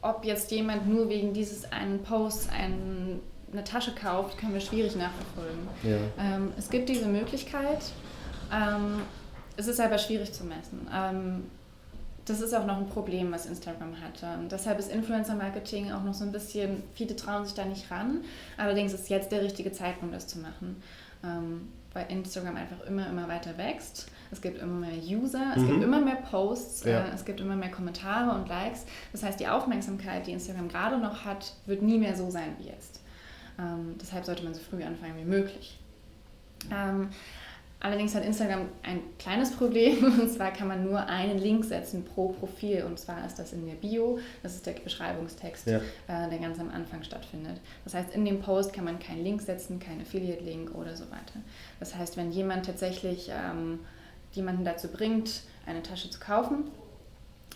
ob 0.02 0.24
jetzt 0.26 0.52
jemand 0.52 0.88
nur 0.88 1.10
wegen 1.10 1.34
dieses 1.34 1.72
einen 1.72 2.02
Posts 2.04 2.50
ein, 2.50 3.20
eine 3.52 3.64
Tasche 3.64 3.92
kauft, 3.94 4.38
können 4.38 4.54
wir 4.54 4.62
schwierig 4.62 4.96
nachverfolgen. 4.96 5.68
Ja. 5.84 5.98
Ähm, 6.24 6.52
es 6.58 6.70
gibt 6.70 6.90
diese 6.90 7.08
Möglichkeit. 7.08 7.82
Ähm, 8.54 9.02
es 9.58 9.68
ist 9.68 9.80
aber 9.80 9.98
schwierig 9.98 10.32
zu 10.32 10.44
messen. 10.44 10.88
Ähm, 10.94 11.44
das 12.28 12.42
ist 12.42 12.54
auch 12.54 12.66
noch 12.66 12.78
ein 12.78 12.88
Problem, 12.88 13.32
was 13.32 13.46
Instagram 13.46 13.96
hat. 14.02 14.40
Und 14.40 14.52
deshalb 14.52 14.80
ist 14.80 14.92
Influencer-Marketing 14.92 15.92
auch 15.92 16.04
noch 16.04 16.14
so 16.14 16.26
ein 16.26 16.32
bisschen, 16.32 16.84
viele 16.94 17.16
trauen 17.16 17.46
sich 17.46 17.54
da 17.54 17.66
nicht 17.66 17.90
ran. 17.90 18.22
Allerdings 18.58 18.94
ist 18.94 19.10
jetzt 19.10 19.32
der 19.32 19.42
richtige 19.42 19.72
Zeitpunkt, 19.72 20.14
das 20.14 20.28
zu 20.28 20.40
machen. 20.40 20.82
Ähm, 21.24 21.70
weil 21.94 22.06
Instagram 22.10 22.58
einfach 22.58 22.82
immer, 22.86 23.08
immer 23.08 23.28
weiter 23.28 23.58
wächst. 23.58 24.08
Es 24.30 24.42
gibt 24.42 24.60
immer 24.60 24.88
mehr 24.88 24.98
User, 24.98 25.54
es 25.56 25.62
mhm. 25.62 25.68
gibt 25.68 25.84
immer 25.84 26.02
mehr 26.02 26.18
Posts, 26.18 26.84
ja. 26.84 27.06
äh, 27.06 27.14
es 27.14 27.24
gibt 27.24 27.40
immer 27.40 27.56
mehr 27.56 27.72
Kommentare 27.72 28.38
und 28.38 28.48
Likes. 28.50 28.86
Das 29.14 29.24
heißt, 29.24 29.40
die 29.40 29.48
Aufmerksamkeit, 29.48 30.28
die 30.28 30.34
Instagram 30.34 30.68
gerade 30.68 30.98
noch 30.98 31.24
hat, 31.24 31.54
wird 31.66 31.82
nie 31.82 31.98
mehr 31.98 32.16
so 32.16 32.30
sein 32.30 32.56
wie 32.60 32.68
jetzt. 32.68 33.02
Ähm, 33.58 33.96
deshalb 34.00 34.26
sollte 34.26 34.44
man 34.44 34.54
so 34.54 34.60
früh 34.60 34.84
anfangen 34.84 35.18
wie 35.18 35.26
möglich. 35.26 35.80
Ähm, 36.72 37.10
Allerdings 37.80 38.16
hat 38.16 38.26
Instagram 38.26 38.70
ein 38.82 39.02
kleines 39.20 39.52
Problem 39.52 40.04
und 40.22 40.32
zwar 40.32 40.52
kann 40.52 40.68
man 40.68 40.84
nur 40.84 41.06
einen 41.06 41.38
Link 41.38 41.64
setzen 41.64 42.04
pro 42.04 42.30
Profil 42.30 42.84
und 42.84 42.98
zwar 42.98 43.26
ist 43.26 43.38
das 43.38 43.54
in 43.54 43.66
der 43.68 43.76
Bio, 43.76 44.20
das 44.42 44.56
ist 44.56 44.66
der 44.66 44.74
Beschreibungstext, 44.74 45.68
ja. 45.68 45.78
äh, 46.08 46.30
der 46.30 46.40
ganz 46.40 46.60
am 46.60 46.70
Anfang 46.70 47.04
stattfindet. 47.04 47.60
Das 47.84 47.94
heißt, 47.94 48.16
in 48.16 48.26
dem 48.26 48.42
Post 48.42 48.74
kann 48.74 48.86
man 48.86 48.98
keinen 48.98 49.24
Link 49.24 49.42
setzen, 49.42 49.80
keinen 49.80 50.02
Affiliate-Link 50.02 50.74
oder 50.74 50.96
so 50.96 51.06
weiter. 51.12 51.40
Das 51.80 51.96
heißt, 51.96 52.18
wenn 52.18 52.32
jemand 52.32 52.66
tatsächlich 52.66 53.30
ähm, 53.30 53.80
jemanden 54.32 54.66
dazu 54.66 54.88
bringt, 54.88 55.44
eine 55.68 55.84
Tasche 55.84 56.10
zu 56.10 56.20
kaufen, 56.20 56.66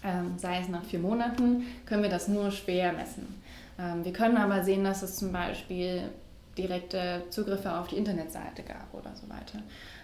ähm, 0.04 0.38
sei 0.38 0.60
es 0.60 0.70
nach 0.70 0.84
vier 0.84 1.00
Monaten, 1.00 1.66
können 1.86 2.04
wir 2.04 2.10
das 2.10 2.28
nur 2.28 2.52
schwer 2.52 2.94
messen. 2.94 3.42
Ähm, 3.80 4.06
wir 4.06 4.14
können 4.14 4.38
aber 4.38 4.64
sehen, 4.64 4.84
dass 4.84 5.02
es 5.02 5.16
zum 5.16 5.32
Beispiel 5.32 6.04
direkte 6.58 7.24
Zugriffe 7.30 7.74
auf 7.74 7.88
die 7.88 7.98
Internetseite 7.98 8.64
gab 8.64 8.94
oder 8.94 9.16
so 9.16 9.30
weiter. 9.30 9.60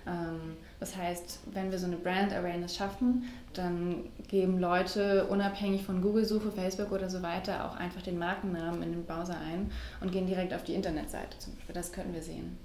Ähm, 0.08 0.56
das 0.80 0.96
heißt, 0.96 1.40
wenn 1.54 1.72
wir 1.72 1.80
so 1.80 1.88
eine 1.88 1.98
Brand 1.98 2.32
Awareness 2.34 2.76
schaffen, 2.76 3.24
dann 3.54 4.06
geben 4.28 4.60
Leute 4.60 5.26
unabhängig 5.26 5.84
von 5.84 6.02
Google-Suche, 6.02 6.52
Facebook 6.52 6.92
oder 6.92 7.10
so 7.10 7.22
weiter 7.22 7.66
auch 7.66 7.76
einfach 7.76 8.02
den 8.02 8.18
Markennamen 8.18 8.84
in 8.84 8.92
den 8.92 9.04
Browser 9.04 9.38
ein 9.38 9.72
und 10.02 10.12
gehen 10.12 10.28
direkt 10.28 10.54
auf 10.54 10.64
die 10.64 10.76
Internetseite 10.76 11.38
zum 11.40 11.56
Beispiel. 11.56 11.76
Das 11.76 11.92
können 11.92 12.14
wir 12.14 12.22
sehen. 12.22 12.58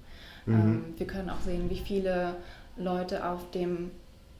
Mhm. 0.45 0.53
Ähm, 0.53 0.83
wir 0.97 1.07
können 1.07 1.29
auch 1.29 1.41
sehen, 1.41 1.69
wie 1.69 1.79
viele 1.79 2.35
Leute 2.77 3.27
auf 3.27 3.49
dem 3.51 3.91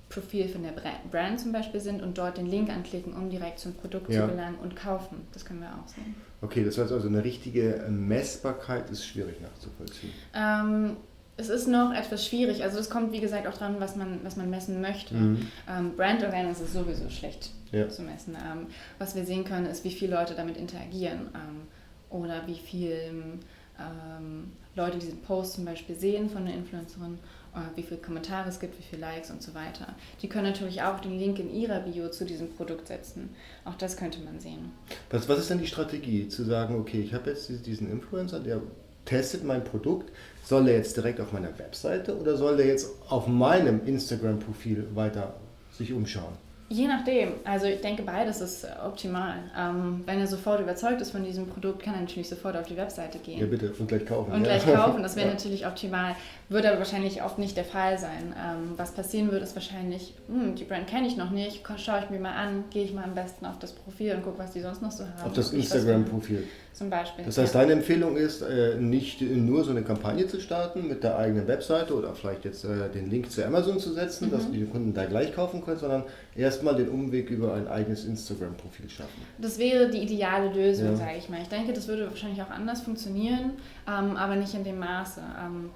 Profil 0.09 0.47
von 0.47 0.61
der 0.61 0.73
Brand 1.09 1.39
zum 1.39 1.51
Beispiel 1.51 1.79
sind 1.79 2.03
und 2.03 2.19
dort 2.19 2.37
den 2.37 2.45
Link 2.45 2.69
anklicken, 2.69 3.13
um 3.13 3.31
direkt 3.31 3.59
zum 3.59 3.73
Produkt 3.73 4.11
ja. 4.11 4.21
zu 4.21 4.31
gelangen 4.31 4.57
und 4.61 4.75
kaufen. 4.75 5.21
Das 5.33 5.43
können 5.43 5.61
wir 5.61 5.69
auch 5.69 5.87
sehen. 5.87 6.13
Okay, 6.41 6.63
das 6.63 6.77
heißt 6.77 6.91
also, 6.91 7.07
eine 7.07 7.23
richtige 7.23 7.83
Messbarkeit 7.89 8.91
ist 8.91 9.05
schwierig 9.05 9.41
nachzuvollziehen. 9.41 10.11
Ähm, 10.35 10.97
es 11.36 11.50
ist 11.50 11.67
noch 11.67 11.93
etwas 11.93 12.26
schwierig. 12.26 12.63
Also 12.63 12.78
das 12.78 12.89
kommt, 12.89 13.12
wie 13.12 13.19
gesagt, 13.19 13.48
auch 13.48 13.58
dran, 13.58 13.76
was 13.80 13.96
man, 13.96 14.19
was 14.24 14.36
man 14.36 14.50
messen 14.50 14.82
möchte. 14.82 15.15
Mhm. 15.15 15.48
Ähm, 15.67 15.96
Brand 15.96 16.24
Awareness 16.24 16.62
ist 16.62 16.74
sowieso 16.74 17.10
schlecht 17.10 17.52
ja. 17.72 17.89
zu 17.89 18.04
messen. 18.04 18.36
Ähm, 18.36 18.67
was 19.00 19.15
wir 19.15 19.26
sehen 19.26 19.43
können, 19.43 19.65
ist, 19.65 19.84
wie 19.84 19.91
viele 19.91 20.15
Leute 20.15 20.36
damit 20.36 20.58
interagieren 20.58 21.30
ähm, 21.34 21.67
oder 22.10 22.46
wie 22.46 22.56
viele 22.56 23.39
ähm, 23.80 24.52
Leute 24.76 25.00
diesen 25.00 25.22
Post 25.22 25.54
zum 25.54 25.65
Beispiel 25.65 25.96
sehen 25.96 26.30
von 26.30 26.46
der 26.46 26.54
Influencerin, 26.54 27.17
äh, 27.56 27.76
wie 27.76 27.84
viele 27.84 28.00
Kommentare 28.00 28.50
es 28.50 28.60
gibt, 28.60 28.78
wie 28.78 28.84
viele 28.84 29.02
Likes 29.02 29.32
und 29.32 29.41
so 29.41 29.56
weiter. 29.56 29.96
Die 30.22 30.30
können 30.30 30.46
natürlich 30.46 30.84
auch 30.84 31.00
den 31.00 31.17
Link 31.17 31.39
in 31.39 31.52
ihrer 31.52 31.80
Bio 31.80 32.10
zu 32.10 32.26
diesem 32.26 32.50
Produkt 32.50 32.88
setzen. 32.88 33.30
Auch 33.65 33.76
das 33.76 33.98
könnte 33.98 34.19
man 34.19 34.39
sehen. 34.39 34.72
Was, 35.10 35.28
was 35.28 35.39
ist 35.39 35.50
denn 35.50 35.60
die 35.60 35.67
Strategie, 35.67 36.28
zu 36.28 36.43
sagen, 36.43 36.80
okay, 36.80 37.02
ich 37.02 37.13
habe 37.13 37.32
jetzt 37.32 37.50
diesen 37.65 37.91
Influencer, 37.91 38.39
der 38.39 38.62
testet 39.06 39.43
mein 39.43 39.63
Produkt, 39.63 40.12
soll 40.43 40.67
er 40.67 40.77
jetzt 40.77 40.97
direkt 40.97 41.19
auf 41.19 41.32
meiner 41.32 41.58
Webseite 41.58 42.17
oder 42.17 42.38
soll 42.38 42.58
der 42.58 42.67
jetzt 42.67 42.89
auf 43.10 43.27
meinem 43.27 43.86
Instagram-Profil 43.86 44.88
weiter 44.93 45.36
sich 45.71 45.93
umschauen? 45.93 46.38
Je 46.73 46.88
nachdem. 46.88 47.33
Also 47.43 47.67
ich 47.67 47.81
denke, 47.81 48.01
beides 48.01 48.41
ist 48.41 48.65
optimal. 48.83 49.36
Ähm, 49.55 50.01
wenn 50.07 50.19
er 50.19 50.25
sofort 50.25 50.59
überzeugt 50.59 51.01
ist 51.01 51.12
von 51.12 51.23
diesem 51.23 51.45
Produkt, 51.45 51.83
kann 51.83 51.93
er 51.93 52.01
natürlich 52.01 52.27
sofort 52.27 52.57
auf 52.57 52.65
die 52.65 52.75
Webseite 52.75 53.19
gehen. 53.19 53.39
Ja, 53.39 53.45
bitte. 53.45 53.71
Und 53.77 53.88
gleich 53.88 54.07
kaufen. 54.07 54.31
Und 54.31 54.39
ja. 54.43 54.57
gleich 54.57 54.73
kaufen. 54.73 55.03
Das 55.03 55.15
wäre 55.15 55.27
ja. 55.27 55.33
natürlich 55.33 55.67
optimal. 55.67 56.15
Würde 56.49 56.69
aber 56.69 56.79
wahrscheinlich 56.79 57.21
oft 57.21 57.38
nicht 57.38 57.55
der 57.57 57.63
Fall 57.63 57.99
sein. 57.99 58.33
Ähm, 58.36 58.71
was 58.75 58.91
passieren 58.91 59.31
würde, 59.31 59.43
ist 59.43 59.55
wahrscheinlich, 59.55 60.15
hm, 60.27 60.55
die 60.55 60.63
Brand 60.63 60.88
kenne 60.88 61.07
ich 61.07 61.15
noch 61.15 61.29
nicht, 61.29 61.62
schaue 61.77 61.99
ich 62.03 62.09
mir 62.09 62.19
mal 62.19 62.33
an, 62.33 62.63
gehe 62.71 62.83
ich 62.83 62.93
mal 62.93 63.03
am 63.03 63.13
besten 63.13 63.45
auf 63.45 63.59
das 63.59 63.71
Profil 63.71 64.15
und 64.15 64.23
gucke, 64.23 64.39
was 64.39 64.53
die 64.53 64.62
sonst 64.62 64.81
noch 64.81 64.91
so 64.91 65.03
haben. 65.03 65.27
Auf 65.27 65.33
das 65.33 65.53
Instagram-Profil. 65.53 66.47
Zum 66.73 66.89
Beispiel. 66.89 67.23
Das 67.25 67.38
heißt, 67.38 67.53
deine 67.53 67.73
Empfehlung 67.73 68.17
ist, 68.17 68.41
äh, 68.41 68.77
nicht 68.79 69.21
nur 69.21 69.63
so 69.63 69.69
eine 69.69 69.83
Kampagne 69.83 70.25
zu 70.25 70.39
starten 70.39 70.88
mit 70.88 71.03
der 71.03 71.19
eigenen 71.19 71.47
Webseite 71.47 71.93
oder 71.93 72.15
vielleicht 72.15 72.45
jetzt 72.45 72.65
äh, 72.65 72.89
den 72.89 73.12
Link 73.12 73.31
zu 73.31 73.45
Amazon 73.45 73.77
zu 73.77 73.93
setzen, 73.93 74.27
mhm. 74.27 74.31
dass 74.31 74.49
die 74.49 74.65
Kunden 74.65 74.91
da 74.91 75.05
gleich 75.05 75.36
kaufen 75.36 75.63
können, 75.63 75.77
sondern 75.77 76.03
erstmal 76.36 76.76
den 76.76 76.89
Umweg 76.89 77.30
über 77.30 77.54
ein 77.54 77.67
eigenes 77.67 78.06
Instagram-Profil 78.06 78.89
schaffen. 78.89 79.22
Das 79.38 79.58
wäre 79.58 79.89
die 79.89 80.00
ideale 80.00 80.52
Lösung, 80.54 80.88
ja. 80.88 80.96
sage 80.96 81.17
ich 81.17 81.30
mal. 81.30 81.41
Ich 81.41 81.50
denke, 81.50 81.74
das 81.74 81.88
würde 81.88 82.08
wahrscheinlich 82.10 82.41
auch 82.41 82.50
anders 82.50 82.82
funktionieren, 82.82 83.54
ähm, 83.88 84.17
aber 84.17 84.36
nicht 84.36 84.54
in 84.54 84.63
dem 84.63 84.80
Maße. 84.80 85.22
Ähm, 85.22 85.69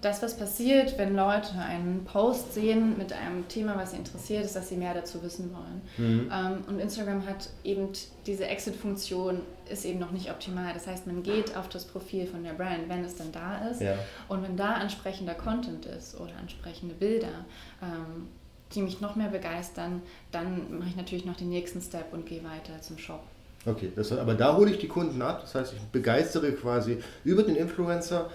das, 0.00 0.22
was 0.22 0.36
passiert, 0.36 0.96
wenn 0.96 1.14
Leute 1.14 1.58
einen 1.58 2.04
Post 2.04 2.54
sehen 2.54 2.96
mit 2.96 3.12
einem 3.12 3.46
Thema, 3.48 3.76
was 3.76 3.90
sie 3.90 3.98
interessiert, 3.98 4.44
ist, 4.44 4.56
dass 4.56 4.68
sie 4.68 4.76
mehr 4.76 4.94
dazu 4.94 5.22
wissen 5.22 5.50
wollen. 5.52 5.82
Mhm. 5.98 6.30
Ähm, 6.32 6.64
und 6.68 6.78
Instagram 6.78 7.26
hat 7.26 7.50
eben 7.64 7.88
diese 8.26 8.46
Exit-Funktion, 8.46 9.40
ist 9.68 9.84
eben 9.84 9.98
noch 9.98 10.10
nicht 10.10 10.30
optimal. 10.30 10.72
Das 10.72 10.86
heißt, 10.86 11.06
man 11.06 11.22
geht 11.22 11.54
auf 11.56 11.68
das 11.68 11.84
Profil 11.84 12.26
von 12.26 12.42
der 12.44 12.54
Brand, 12.54 12.88
wenn 12.88 13.04
es 13.04 13.16
dann 13.16 13.30
da 13.32 13.68
ist. 13.68 13.82
Ja. 13.82 13.94
Und 14.28 14.42
wenn 14.42 14.56
da 14.56 14.72
ansprechender 14.72 15.34
Content 15.34 15.84
ist 15.86 16.18
oder 16.18 16.32
ansprechende 16.40 16.94
Bilder, 16.94 17.44
ähm, 17.82 18.28
die 18.74 18.82
mich 18.82 19.00
noch 19.00 19.16
mehr 19.16 19.28
begeistern, 19.28 20.02
dann 20.30 20.78
mache 20.78 20.88
ich 20.90 20.96
natürlich 20.96 21.24
noch 21.24 21.36
den 21.36 21.48
nächsten 21.48 21.80
Step 21.80 22.12
und 22.12 22.26
gehe 22.26 22.42
weiter 22.44 22.80
zum 22.80 22.98
Shop. 22.98 23.22
Okay, 23.66 23.92
das, 23.94 24.10
aber 24.12 24.34
da 24.34 24.56
hole 24.56 24.70
ich 24.70 24.78
die 24.78 24.88
Kunden 24.88 25.20
ab. 25.20 25.42
Das 25.42 25.54
heißt, 25.54 25.74
ich 25.74 25.80
begeistere 25.92 26.52
quasi 26.52 26.98
über 27.24 27.42
den 27.42 27.56
Influencer 27.56 28.30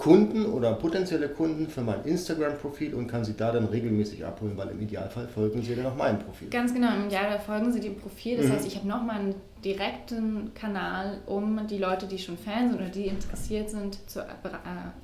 Kunden 0.00 0.46
oder 0.46 0.72
potenzielle 0.72 1.28
Kunden 1.28 1.68
für 1.68 1.82
mein 1.82 2.02
Instagram-Profil 2.04 2.94
und 2.94 3.06
kann 3.06 3.22
sie 3.22 3.36
da 3.36 3.52
dann 3.52 3.66
regelmäßig 3.66 4.24
abholen, 4.24 4.56
weil 4.56 4.70
im 4.70 4.80
Idealfall 4.80 5.28
folgen 5.28 5.60
sie 5.60 5.76
dann 5.76 5.84
auch 5.84 5.94
meinem 5.94 6.18
Profil. 6.18 6.48
Ganz 6.48 6.72
genau, 6.72 6.94
im 6.94 7.08
Idealfall 7.08 7.38
folgen 7.38 7.70
sie 7.70 7.80
dem 7.80 7.96
Profil. 7.96 8.38
Das 8.38 8.46
mhm. 8.46 8.52
heißt, 8.52 8.66
ich 8.66 8.76
habe 8.76 8.88
nochmal 8.88 9.20
einen 9.20 9.34
direkten 9.62 10.54
Kanal, 10.54 11.18
um 11.26 11.66
die 11.66 11.76
Leute, 11.76 12.06
die 12.06 12.18
schon 12.18 12.38
Fans 12.38 12.72
sind 12.72 12.80
oder 12.80 12.88
die 12.88 13.08
interessiert 13.08 13.68
sind, 13.68 13.98
zu, 14.08 14.20
äh, 14.20 14.24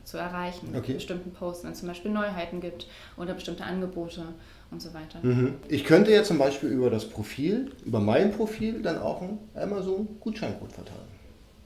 zu 0.05 0.17
erreichen. 0.17 0.69
Okay. 0.71 0.93
Mit 0.93 0.97
bestimmten 0.97 1.31
Posts, 1.31 1.65
wenn 1.65 1.73
es 1.73 1.81
zum 1.81 1.89
Beispiel 1.89 2.11
Neuheiten 2.11 2.63
gibt 2.63 2.87
oder 3.19 3.35
bestimmte 3.35 3.65
Angebote 3.65 4.23
und 4.71 4.83
so 4.83 4.93
weiter. 4.93 5.19
Mhm. 5.23 5.55
Ich 5.69 5.85
könnte 5.85 6.13
ja 6.13 6.23
zum 6.23 6.39
Beispiel 6.39 6.71
über 6.71 6.91
das 6.91 7.09
Profil, 7.09 7.73
über 7.85 8.01
mein 8.01 8.33
Profil, 8.33 8.83
dann 8.83 8.99
auch 8.99 9.23
einen 9.23 9.39
Amazon-Gutscheincode 9.55 10.73
verteilen. 10.73 11.09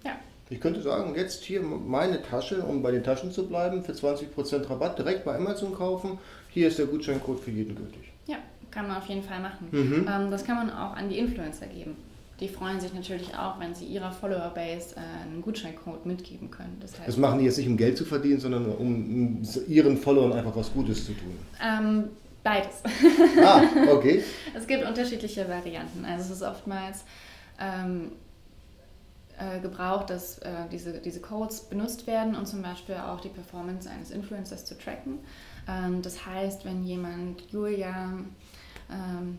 Ja. 0.04 0.12
Ich 0.48 0.60
könnte 0.60 0.82
sagen, 0.82 1.14
jetzt 1.16 1.42
hier 1.42 1.62
meine 1.62 2.22
Tasche, 2.22 2.62
um 2.62 2.82
bei 2.82 2.90
den 2.90 3.02
Taschen 3.02 3.32
zu 3.32 3.46
bleiben, 3.46 3.82
für 3.82 3.92
20% 3.92 4.68
Rabatt 4.68 4.98
direkt 4.98 5.24
bei 5.24 5.34
Amazon 5.34 5.74
kaufen. 5.74 6.18
Hier 6.50 6.68
ist 6.68 6.78
der 6.78 6.86
Gutscheincode 6.86 7.40
für 7.40 7.50
jeden 7.50 7.74
gültig. 7.74 8.12
Ja, 8.26 8.36
kann 8.70 8.88
man 8.88 8.98
auf 8.98 9.06
jeden 9.06 9.22
Fall 9.22 9.40
machen. 9.40 9.68
Mhm. 9.70 10.06
Ähm, 10.08 10.30
das 10.30 10.44
kann 10.44 10.56
man 10.56 10.70
auch 10.70 10.94
an 10.94 11.08
die 11.08 11.18
Influencer 11.18 11.66
geben. 11.66 11.96
Die 12.40 12.48
freuen 12.48 12.80
sich 12.80 12.94
natürlich 12.94 13.34
auch, 13.36 13.60
wenn 13.60 13.74
sie 13.74 13.84
ihrer 13.84 14.10
Follower-Base 14.10 14.96
äh, 14.96 15.28
einen 15.28 15.42
Gutscheincode 15.42 16.06
mitgeben 16.06 16.50
können. 16.50 16.78
Das, 16.80 16.92
heißt, 16.98 17.06
das 17.06 17.16
machen 17.18 17.38
die 17.38 17.44
jetzt 17.44 17.58
nicht, 17.58 17.68
um 17.68 17.76
Geld 17.76 17.98
zu 17.98 18.06
verdienen, 18.06 18.40
sondern 18.40 18.64
um 18.64 19.42
ihren 19.68 19.98
Followern 19.98 20.32
einfach 20.32 20.56
was 20.56 20.72
Gutes 20.72 21.04
zu 21.04 21.12
tun. 21.12 21.36
Ähm, 21.62 22.04
beides. 22.42 22.83
Ah, 23.44 23.62
okay. 23.90 24.22
es 24.55 24.66
gibt 24.66 24.85
unterschiedliche 24.85 25.48
Varianten. 25.48 26.05
Also 26.05 26.24
es 26.24 26.40
ist 26.40 26.42
oftmals 26.42 27.05
ähm, 27.61 28.12
äh, 29.38 29.61
gebraucht, 29.61 30.11
dass 30.11 30.38
äh, 30.38 30.50
diese, 30.70 31.00
diese 31.00 31.20
Codes 31.20 31.62
benutzt 31.62 32.07
werden, 32.07 32.35
um 32.35 32.44
zum 32.44 32.62
Beispiel 32.62 32.96
auch 32.96 33.20
die 33.20 33.31
Performance 33.31 33.88
eines 33.88 34.11
Influencers 34.11 34.64
zu 34.64 34.76
tracken. 34.76 35.18
Ähm, 35.68 36.03
das 36.03 36.26
heißt, 36.26 36.64
wenn 36.64 36.85
jemand 36.85 37.50
Julia 37.50 38.18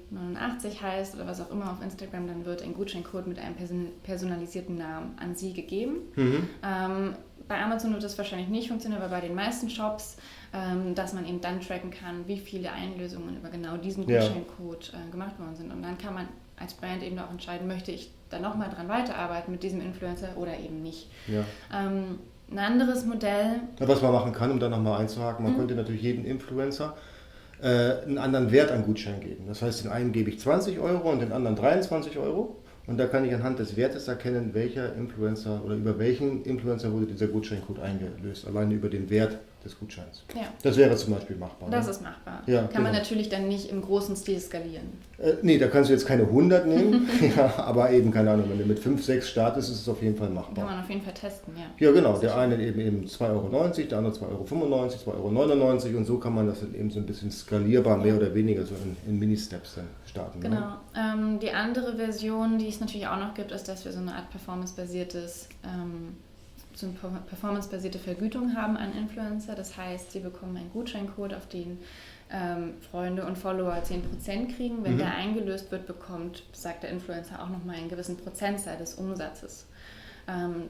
89 0.09 0.73
ähm, 0.73 0.81
heißt 0.81 1.15
oder 1.15 1.27
was 1.27 1.41
auch 1.41 1.51
immer 1.51 1.71
auf 1.71 1.81
Instagram, 1.83 2.25
dann 2.25 2.45
wird 2.45 2.61
ein 2.61 2.73
Gutscheincode 2.73 3.27
mit 3.27 3.37
einem 3.37 3.55
personalisierten 4.03 4.77
Namen 4.77 5.17
an 5.19 5.35
Sie 5.35 5.53
gegeben. 5.53 5.97
Mhm. 6.15 6.49
Ähm, 6.63 7.15
bei 7.51 7.61
Amazon 7.61 7.91
wird 7.91 8.01
das 8.01 8.17
wahrscheinlich 8.17 8.47
nicht 8.47 8.69
funktionieren, 8.69 9.01
aber 9.01 9.11
bei 9.11 9.19
den 9.19 9.35
meisten 9.35 9.69
Shops, 9.69 10.15
ähm, 10.53 10.95
dass 10.95 11.11
man 11.11 11.27
eben 11.27 11.41
dann 11.41 11.59
tracken 11.59 11.91
kann, 11.91 12.25
wie 12.25 12.39
viele 12.39 12.71
Einlösungen 12.71 13.35
über 13.35 13.49
genau 13.49 13.75
diesen 13.75 14.05
Gutscheincode 14.05 14.93
äh, 14.93 15.11
gemacht 15.11 15.37
worden 15.37 15.57
sind. 15.57 15.69
Und 15.69 15.81
dann 15.81 15.97
kann 15.97 16.13
man 16.13 16.29
als 16.57 16.73
Brand 16.73 17.03
eben 17.03 17.19
auch 17.19 17.29
entscheiden, 17.29 17.67
möchte 17.67 17.91
ich 17.91 18.13
da 18.29 18.39
nochmal 18.39 18.69
dran 18.69 18.87
weiterarbeiten 18.87 19.51
mit 19.51 19.63
diesem 19.63 19.81
Influencer 19.81 20.29
oder 20.37 20.57
eben 20.57 20.81
nicht. 20.81 21.09
Ja. 21.27 21.43
Ähm, 21.73 22.19
ein 22.49 22.59
anderes 22.59 23.05
Modell. 23.05 23.59
Was 23.79 24.01
man 24.01 24.13
machen 24.13 24.31
kann, 24.31 24.51
um 24.51 24.59
da 24.61 24.69
nochmal 24.69 25.01
einzuhaken, 25.01 25.43
man 25.43 25.53
mhm. 25.53 25.57
könnte 25.57 25.75
natürlich 25.75 26.03
jeden 26.03 26.23
Influencer 26.23 26.95
äh, 27.61 27.67
einen 28.05 28.17
anderen 28.17 28.53
Wert 28.53 28.71
an 28.71 28.85
Gutschein 28.85 29.19
geben. 29.19 29.43
Das 29.49 29.61
heißt, 29.61 29.83
den 29.83 29.91
einen 29.91 30.13
gebe 30.13 30.29
ich 30.29 30.39
20 30.39 30.79
Euro 30.79 31.11
und 31.11 31.19
den 31.19 31.33
anderen 31.33 31.57
23 31.57 32.17
Euro. 32.17 32.60
Und 32.87 32.97
da 32.97 33.05
kann 33.05 33.25
ich 33.25 33.33
anhand 33.33 33.59
des 33.59 33.77
Wertes 33.77 34.07
erkennen, 34.07 34.53
welcher 34.53 34.95
Influencer 34.95 35.63
oder 35.63 35.75
über 35.75 35.99
welchen 35.99 36.43
Influencer 36.43 36.91
wurde 36.91 37.05
dieser 37.05 37.27
Gutscheincode 37.27 37.79
eingelöst. 37.79 38.47
Alleine 38.47 38.73
über 38.73 38.89
den 38.89 39.09
Wert 39.09 39.37
des 39.63 39.77
Gutscheins. 39.77 40.23
Ja. 40.35 40.43
Das 40.63 40.77
wäre 40.77 40.95
zum 40.95 41.13
Beispiel 41.13 41.35
machbar. 41.35 41.69
Das 41.69 41.85
ne? 41.85 41.91
ist 41.91 42.01
machbar. 42.01 42.43
Ja, 42.47 42.61
Kann 42.61 42.69
genau. 42.69 42.81
man 42.83 42.93
natürlich 42.93 43.29
dann 43.29 43.47
nicht 43.47 43.69
im 43.69 43.81
großen 43.81 44.15
Stil 44.15 44.39
skalieren. 44.39 44.87
Äh, 45.17 45.33
nee, 45.41 45.57
da 45.57 45.67
kannst 45.67 45.89
du 45.89 45.93
jetzt 45.93 46.05
keine 46.05 46.23
100 46.23 46.65
nehmen, 46.65 47.07
ja, 47.35 47.53
aber 47.57 47.91
eben, 47.91 48.11
keine 48.11 48.31
Ahnung, 48.31 48.49
wenn 48.49 48.57
du 48.57 48.65
mit 48.65 48.79
5, 48.79 49.03
6 49.03 49.29
startest, 49.29 49.69
ist 49.69 49.81
es 49.81 49.89
auf 49.89 50.01
jeden 50.01 50.15
Fall 50.15 50.29
machbar. 50.29 50.55
Kann 50.55 50.65
man 50.65 50.83
auf 50.83 50.89
jeden 50.89 51.01
Fall 51.01 51.13
testen, 51.13 51.53
ja. 51.55 51.85
Ja, 51.85 51.91
genau. 51.91 52.17
Der 52.17 52.37
eine 52.37 52.61
eben 52.61 52.79
eben 52.79 53.05
2,90 53.05 53.21
Euro, 53.29 53.49
der 53.49 53.97
andere 53.97 54.13
2,95 54.13 55.07
Euro, 55.07 55.29
2,99 55.29 55.85
Euro 55.85 55.97
und 55.97 56.05
so 56.05 56.17
kann 56.17 56.33
man 56.33 56.47
das 56.47 56.61
dann 56.61 56.73
eben 56.73 56.89
so 56.89 56.99
ein 56.99 57.05
bisschen 57.05 57.31
skalierbar, 57.31 57.97
mehr 57.97 58.15
oder 58.15 58.33
weniger 58.33 58.65
so 58.65 58.75
in, 58.75 58.95
in 59.07 59.19
Mini-Steps 59.19 59.75
dann 59.75 59.87
starten. 60.05 60.39
Ne? 60.39 60.49
Genau. 60.49 60.59
Ne? 60.59 60.77
Ähm, 60.95 61.39
die 61.39 61.51
andere 61.51 61.95
Version, 61.95 62.57
die 62.57 62.67
es 62.67 62.79
natürlich 62.79 63.07
auch 63.07 63.19
noch 63.19 63.33
gibt, 63.33 63.51
ist, 63.51 63.67
dass 63.67 63.85
wir 63.85 63.91
so 63.91 63.99
eine 63.99 64.15
Art 64.15 64.29
performance-basiertes 64.31 65.49
ähm, 65.63 66.15
eine 66.87 67.21
performancebasierte 67.27 67.99
Vergütung 67.99 68.55
haben 68.55 68.77
an 68.77 68.95
Influencer. 68.97 69.55
Das 69.55 69.77
heißt, 69.77 70.11
sie 70.11 70.19
bekommen 70.19 70.57
einen 70.57 70.71
Gutscheincode, 70.71 71.33
auf 71.33 71.47
den 71.47 71.79
ähm, 72.31 72.73
Freunde 72.89 73.25
und 73.25 73.37
Follower 73.37 73.73
10% 73.73 74.55
kriegen. 74.55 74.83
Wenn 74.83 74.93
mhm. 74.93 74.99
der 74.99 75.15
eingelöst 75.15 75.71
wird, 75.71 75.87
bekommt, 75.87 76.43
sagt 76.53 76.83
der 76.83 76.89
Influencer, 76.89 77.41
auch 77.41 77.49
nochmal 77.49 77.75
einen 77.75 77.89
gewissen 77.89 78.17
Prozentzahl 78.17 78.77
des 78.77 78.95
Umsatzes. 78.95 79.65
Ähm, 80.27 80.69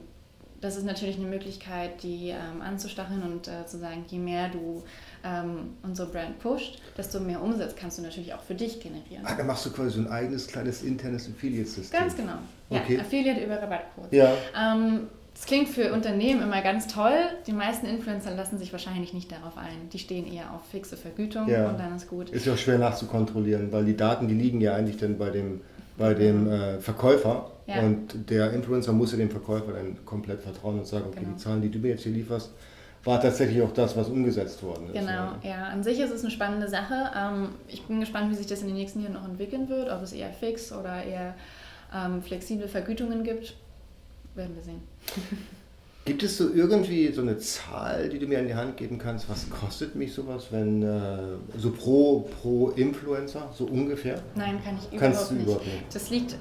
das 0.62 0.76
ist 0.76 0.84
natürlich 0.84 1.16
eine 1.16 1.26
Möglichkeit, 1.26 2.04
die 2.04 2.28
ähm, 2.28 2.62
anzustacheln 2.62 3.22
und 3.24 3.48
äh, 3.48 3.66
zu 3.66 3.78
sagen, 3.78 4.04
je 4.06 4.18
mehr 4.18 4.48
du 4.48 4.84
ähm, 5.24 5.76
unsere 5.82 6.08
Brand 6.08 6.38
pusht, 6.38 6.80
desto 6.96 7.18
mehr 7.18 7.42
Umsatz 7.42 7.74
kannst 7.74 7.98
du 7.98 8.02
natürlich 8.02 8.32
auch 8.32 8.42
für 8.42 8.54
dich 8.54 8.78
generieren. 8.78 9.24
Ah, 9.24 9.34
dann 9.36 9.48
machst 9.48 9.66
du 9.66 9.70
quasi 9.72 9.90
so 9.90 10.00
ein 10.02 10.06
eigenes 10.08 10.46
kleines 10.46 10.82
internes 10.82 11.28
Affiliate-System. 11.28 11.98
Ganz 11.98 12.16
genau. 12.16 12.34
Okay. 12.70 12.94
Ja, 12.94 13.00
Affiliate 13.00 13.44
über 13.44 13.60
Rabattcode. 13.60 14.12
Ja. 14.12 14.32
Ähm, 14.56 15.08
das 15.42 15.48
klingt 15.48 15.70
für 15.70 15.92
Unternehmen 15.92 16.40
immer 16.40 16.62
ganz 16.62 16.86
toll. 16.86 17.18
Die 17.48 17.52
meisten 17.52 17.84
Influencer 17.86 18.30
lassen 18.30 18.58
sich 18.58 18.70
wahrscheinlich 18.70 19.12
nicht 19.12 19.32
darauf 19.32 19.58
ein. 19.58 19.88
Die 19.92 19.98
stehen 19.98 20.32
eher 20.32 20.54
auf 20.54 20.60
fixe 20.70 20.96
Vergütung 20.96 21.48
ja. 21.48 21.68
und 21.68 21.80
dann 21.80 21.96
ist 21.96 22.08
gut. 22.08 22.30
Ist 22.30 22.46
ja 22.46 22.52
auch 22.52 22.56
schwer 22.56 22.78
nachzukontrollieren, 22.78 23.72
weil 23.72 23.84
die 23.84 23.96
Daten, 23.96 24.28
die 24.28 24.34
liegen 24.34 24.60
ja 24.60 24.76
eigentlich 24.76 24.98
dann 24.98 25.18
bei 25.18 25.30
dem, 25.30 25.60
bei 25.98 26.14
dem 26.14 26.48
äh, 26.48 26.78
Verkäufer. 26.78 27.50
Ja. 27.66 27.80
Und 27.80 28.30
der 28.30 28.52
Influencer 28.52 28.92
muss 28.92 29.10
ja 29.10 29.18
dem 29.18 29.30
Verkäufer 29.30 29.72
dann 29.72 30.04
komplett 30.04 30.42
vertrauen 30.42 30.78
und 30.78 30.86
sagen, 30.86 31.06
okay, 31.08 31.18
genau. 31.18 31.32
die 31.32 31.42
Zahlen, 31.42 31.60
die 31.60 31.70
du 31.70 31.80
mir 31.80 31.88
jetzt 31.88 32.04
hier 32.04 32.12
lieferst, 32.12 32.52
war 33.02 33.20
tatsächlich 33.20 33.60
auch 33.62 33.72
das, 33.72 33.96
was 33.96 34.08
umgesetzt 34.08 34.62
worden 34.62 34.90
ist. 34.90 34.92
Genau, 34.92 35.32
ja. 35.42 35.70
An 35.72 35.82
sich 35.82 35.98
ist 35.98 36.12
es 36.12 36.22
eine 36.22 36.30
spannende 36.30 36.68
Sache. 36.68 37.10
Ähm, 37.18 37.48
ich 37.66 37.82
bin 37.86 37.98
gespannt, 37.98 38.30
wie 38.30 38.36
sich 38.36 38.46
das 38.46 38.60
in 38.60 38.68
den 38.68 38.76
nächsten 38.76 39.02
Jahren 39.02 39.14
noch 39.14 39.28
entwickeln 39.28 39.68
wird, 39.68 39.90
ob 39.90 40.02
es 40.02 40.12
eher 40.12 40.30
fix 40.30 40.72
oder 40.72 41.02
eher 41.02 41.34
ähm, 41.92 42.22
flexible 42.22 42.68
Vergütungen 42.68 43.24
gibt 43.24 43.56
werden 44.34 44.54
wir 44.54 44.62
sehen. 44.62 44.80
Gibt 46.04 46.24
es 46.24 46.36
so 46.36 46.52
irgendwie 46.52 47.12
so 47.12 47.22
eine 47.22 47.38
Zahl, 47.38 48.08
die 48.08 48.18
du 48.18 48.26
mir 48.26 48.40
in 48.40 48.48
die 48.48 48.54
Hand 48.54 48.76
geben 48.76 48.98
kannst? 48.98 49.28
Was 49.28 49.48
kostet 49.48 49.94
mich 49.94 50.12
sowas, 50.12 50.48
wenn 50.50 50.82
äh, 50.82 51.18
so 51.56 51.70
pro, 51.70 52.28
pro 52.40 52.70
Influencer, 52.70 53.50
so 53.56 53.66
ungefähr? 53.66 54.20
Nein, 54.34 54.60
kann 54.64 54.76
ich 54.76 54.92
überhaupt, 54.92 54.98
Kannst 54.98 55.30
du 55.30 55.34
nicht. 55.34 55.44
überhaupt 55.44 55.66
nicht. 55.66 55.94
Das 55.94 56.10
liegt 56.10 56.36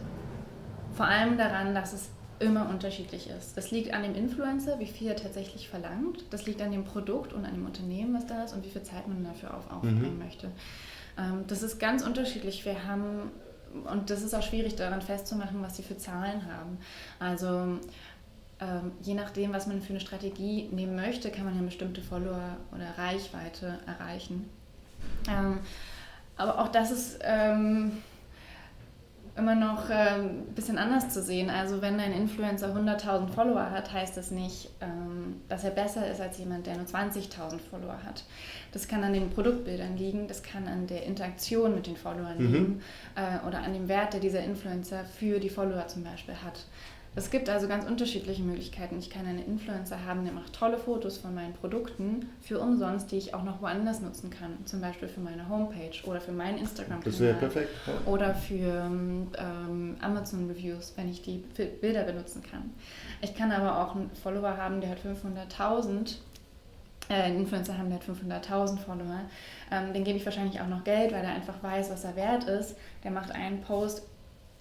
vor 0.95 1.06
allem 1.06 1.38
daran, 1.38 1.75
dass 1.75 1.93
es 1.93 2.10
immer 2.39 2.69
unterschiedlich 2.69 3.30
ist. 3.30 3.56
Das 3.56 3.69
liegt 3.69 3.93
an 3.93 4.01
dem 4.01 4.15
Influencer, 4.15 4.80
wie 4.80 4.88
viel 4.88 5.10
er 5.10 5.15
tatsächlich 5.15 5.69
verlangt. 5.69 6.25
Das 6.32 6.47
liegt 6.47 6.60
an 6.62 6.71
dem 6.71 6.84
Produkt 6.84 7.32
und 7.34 7.45
an 7.45 7.54
dem 7.54 7.65
Unternehmen, 7.65 8.15
was 8.15 8.25
da 8.25 8.43
ist 8.43 8.54
und 8.54 8.65
wie 8.65 8.69
viel 8.69 8.82
Zeit 8.82 9.08
man 9.08 9.23
dafür 9.23 9.56
auf, 9.56 9.69
aufbringen 9.71 10.13
mhm. 10.13 10.23
möchte. 10.23 10.47
Ähm, 11.19 11.43
das 11.47 11.62
ist 11.62 11.80
ganz 11.80 12.04
unterschiedlich. 12.04 12.65
Wir 12.65 12.88
haben 12.88 13.32
und 13.91 14.10
das 14.10 14.21
ist 14.21 14.34
auch 14.34 14.43
schwierig 14.43 14.75
daran 14.75 15.01
festzumachen, 15.01 15.62
was 15.62 15.77
sie 15.77 15.84
für 15.84 15.97
Zahlen 15.97 16.45
haben. 16.45 16.77
Also 17.19 17.79
ähm, 18.60 18.91
je 19.01 19.15
nachdem, 19.15 19.53
was 19.53 19.67
man 19.67 19.81
für 19.81 19.89
eine 19.89 19.99
Strategie 19.99 20.69
nehmen 20.71 20.95
möchte, 20.95 21.31
kann 21.31 21.45
man 21.45 21.55
ja 21.55 21.62
bestimmte 21.62 22.01
Follower 22.01 22.57
oder 22.71 22.97
Reichweite 22.97 23.79
erreichen. 23.88 24.49
Ähm, 25.27 25.60
aber 26.38 26.60
auch 26.60 26.67
das 26.69 26.91
ist 26.91 27.19
ähm, 27.23 28.03
immer 29.38 29.56
noch 29.56 29.89
ein 29.89 30.20
ähm, 30.20 30.46
bisschen 30.56 30.78
anders 30.78 31.10
zu 31.10 31.22
sehen. 31.22 31.50
Also 31.50 31.82
wenn 31.82 32.00
ein 32.00 32.12
Influencer 32.12 32.76
100.000 32.76 33.30
Follower 33.30 33.72
hat, 33.72 33.94
heißt 33.94 34.17
das 34.17 34.32
nicht, 34.32 34.70
ähm, 34.82 35.41
dass 35.48 35.63
er 35.63 35.72
besser 35.72 36.10
ist 36.10 36.20
als 36.20 36.38
jemand, 36.38 36.67
der 36.67 36.76
nur 36.76 36.86
20.000 36.86 37.60
Follower 37.60 37.98
hat. 38.06 38.26
Das 38.74 38.88
kann 38.88 39.04
an 39.04 39.13
den 39.13 39.30
Produktbildern 39.30 39.98
liegen, 39.98 40.28
das 40.28 40.44
kann 40.44 40.67
an 40.67 40.88
der 40.88 41.06
Interaktion 41.06 41.76
mit 41.76 41.88
den 41.88 41.96
Followern 41.96 42.38
mhm. 42.38 42.54
liegen 42.54 42.82
äh, 43.15 43.48
oder 43.48 43.60
an 43.60 43.74
dem 43.74 43.88
Wert, 43.88 44.13
der 44.13 44.20
dieser 44.20 44.44
Influencer 44.44 45.06
für 45.06 45.39
die 45.39 45.50
Follower 45.50 45.88
zum 45.88 46.04
Beispiel 46.04 46.36
hat. 46.36 46.65
Es 47.13 47.30
gibt 47.30 47.50
also 47.50 47.67
ganz 47.67 47.86
unterschiedliche 47.86 48.41
Möglichkeiten. 48.41 48.97
Ich 48.97 49.10
kann 49.10 49.26
einen 49.26 49.45
Influencer 49.45 50.06
haben, 50.06 50.24
der 50.24 50.32
macht 50.32 50.54
tolle 50.54 50.78
Fotos 50.78 51.17
von 51.17 51.36
meinen 51.36 51.54
Produkten 51.54 52.30
für 52.41 52.60
umsonst, 52.60 53.12
die 53.12 53.17
ich 53.17 53.34
auch 53.34 53.43
noch 53.43 53.62
woanders 53.62 54.00
nutzen 54.00 54.30
kann. 54.30 54.58
Zum 54.63 54.80
Beispiel 54.80 55.10
für 55.10 55.19
meine 55.19 55.50
Homepage 55.50 55.91
oder 56.06 56.21
für 56.21 56.32
meinen 56.32 56.58
Instagram-Kanal. 56.60 57.04
Das 57.04 57.19
wäre 57.19 57.34
perfekt. 57.34 57.69
Ja. 57.86 58.10
Oder 58.10 58.34
für 58.34 58.89
ähm, 58.89 59.97
Amazon-Reviews, 60.00 60.93
wenn 60.95 61.10
ich 61.10 61.21
die 61.21 61.43
Bilder 61.82 62.04
benutzen 62.04 62.43
kann. 62.50 62.71
Ich 63.21 63.36
kann 63.36 63.52
aber 63.52 63.82
auch 63.82 63.95
einen 63.95 64.10
Follower 64.12 64.56
haben, 64.56 64.80
der 64.80 64.91
hat 64.91 65.00
500.000 65.00 66.15
äh, 67.10 67.13
einen 67.13 67.39
Influencer 67.41 67.78
haben, 67.78 67.89
der 67.89 68.00
hat 68.00 68.06
500.000 68.06 68.78
Follower, 68.78 69.19
ähm, 69.69 69.93
den 69.93 70.06
gebe 70.06 70.17
ich 70.17 70.24
wahrscheinlich 70.24 70.62
auch 70.62 70.67
noch 70.67 70.86
Geld, 70.86 71.12
weil 71.12 71.26
er 71.26 71.34
einfach 71.34 71.62
weiß, 71.62 71.91
was 71.91 72.06
er 72.06 72.15
wert 72.15 72.45
ist. 72.45 72.78
Der 73.04 73.12
macht 73.12 73.32
einen 73.32 73.62
Post 73.62 74.04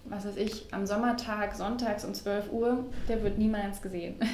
was 0.05 0.25
weiß 0.25 0.37
ich, 0.37 0.65
am 0.71 0.85
Sommertag, 0.85 1.55
sonntags 1.55 2.03
um 2.03 2.13
12 2.13 2.51
Uhr, 2.51 2.85
der 3.07 3.23
wird 3.23 3.37
niemals 3.37 3.81
gesehen. 3.81 4.15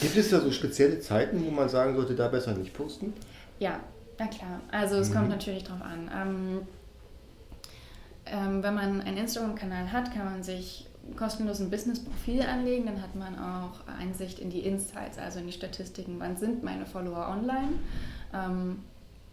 Gibt 0.00 0.16
es 0.16 0.30
da 0.30 0.40
so 0.40 0.50
spezielle 0.50 1.00
Zeiten, 1.00 1.44
wo 1.44 1.50
man 1.50 1.68
sagen 1.68 1.94
sollte, 1.94 2.14
da 2.14 2.28
besser 2.28 2.54
nicht 2.54 2.74
posten? 2.74 3.12
Ja, 3.58 3.80
na 4.18 4.26
klar. 4.26 4.60
Also 4.70 4.96
es 4.96 5.10
mhm. 5.10 5.14
kommt 5.14 5.28
natürlich 5.28 5.64
drauf 5.64 5.82
an. 5.82 6.10
Ähm, 6.14 6.60
ähm, 8.26 8.62
wenn 8.62 8.74
man 8.74 9.00
einen 9.02 9.18
Instagram-Kanal 9.18 9.92
hat, 9.92 10.12
kann 10.12 10.24
man 10.24 10.42
sich 10.42 10.86
kostenlos 11.16 11.60
ein 11.60 11.70
Business-Profil 11.70 12.42
anlegen. 12.42 12.86
Dann 12.86 13.00
hat 13.00 13.14
man 13.14 13.38
auch 13.38 13.86
Einsicht 14.00 14.38
in 14.38 14.50
die 14.50 14.60
Insights, 14.60 15.18
also 15.18 15.38
in 15.38 15.46
die 15.46 15.52
Statistiken. 15.52 16.16
Wann 16.18 16.36
sind 16.36 16.64
meine 16.64 16.86
Follower 16.86 17.28
online? 17.28 17.74
Ähm, 18.34 18.82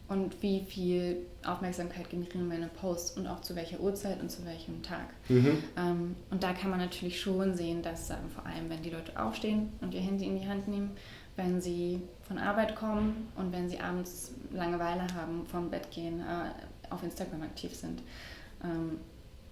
und 0.08 0.42
wie 0.42 0.62
viel 0.62 1.26
Aufmerksamkeit 1.46 2.10
generieren 2.10 2.48
meine 2.48 2.68
Posts 2.68 3.18
und 3.18 3.28
auch 3.28 3.42
zu 3.42 3.56
welcher 3.56 3.80
Uhrzeit 3.80 4.22
und 4.22 4.30
zu 4.30 4.46
welchem 4.46 4.82
Tag. 4.84 5.08
Mhm. 5.30 5.64
Ähm, 5.78 6.16
und 6.30 6.44
da 6.44 6.54
kann 6.54 6.70
man 6.70 6.80
natürlich 6.80 7.20
schon 7.20 7.56
sehen, 7.56 7.82
dass 7.82 8.10
ähm, 8.10 8.30
vor 8.34 8.46
allem, 8.46 8.70
wenn 8.70 8.82
die 8.82 8.90
Leute 8.90 9.20
aufstehen 9.20 9.72
und 9.82 9.94
ihr 9.94 10.02
Handy 10.02 10.26
in 10.26 10.40
die 10.40 10.48
Hand 10.48 10.68
nehmen, 10.68 10.92
wenn 11.36 11.62
sie 11.62 12.02
von 12.22 12.38
Arbeit 12.38 12.76
kommen 12.76 13.28
und 13.36 13.52
wenn 13.52 13.70
sie 13.70 13.80
abends 13.80 14.34
Langeweile 14.52 15.08
haben, 15.16 15.46
vom 15.48 15.70
Bett 15.70 15.90
gehen, 15.90 16.20
äh, 16.20 16.94
auf 16.94 17.02
Instagram 17.02 17.42
aktiv 17.42 17.74
sind. 17.74 18.04
Ähm, 18.64 19.00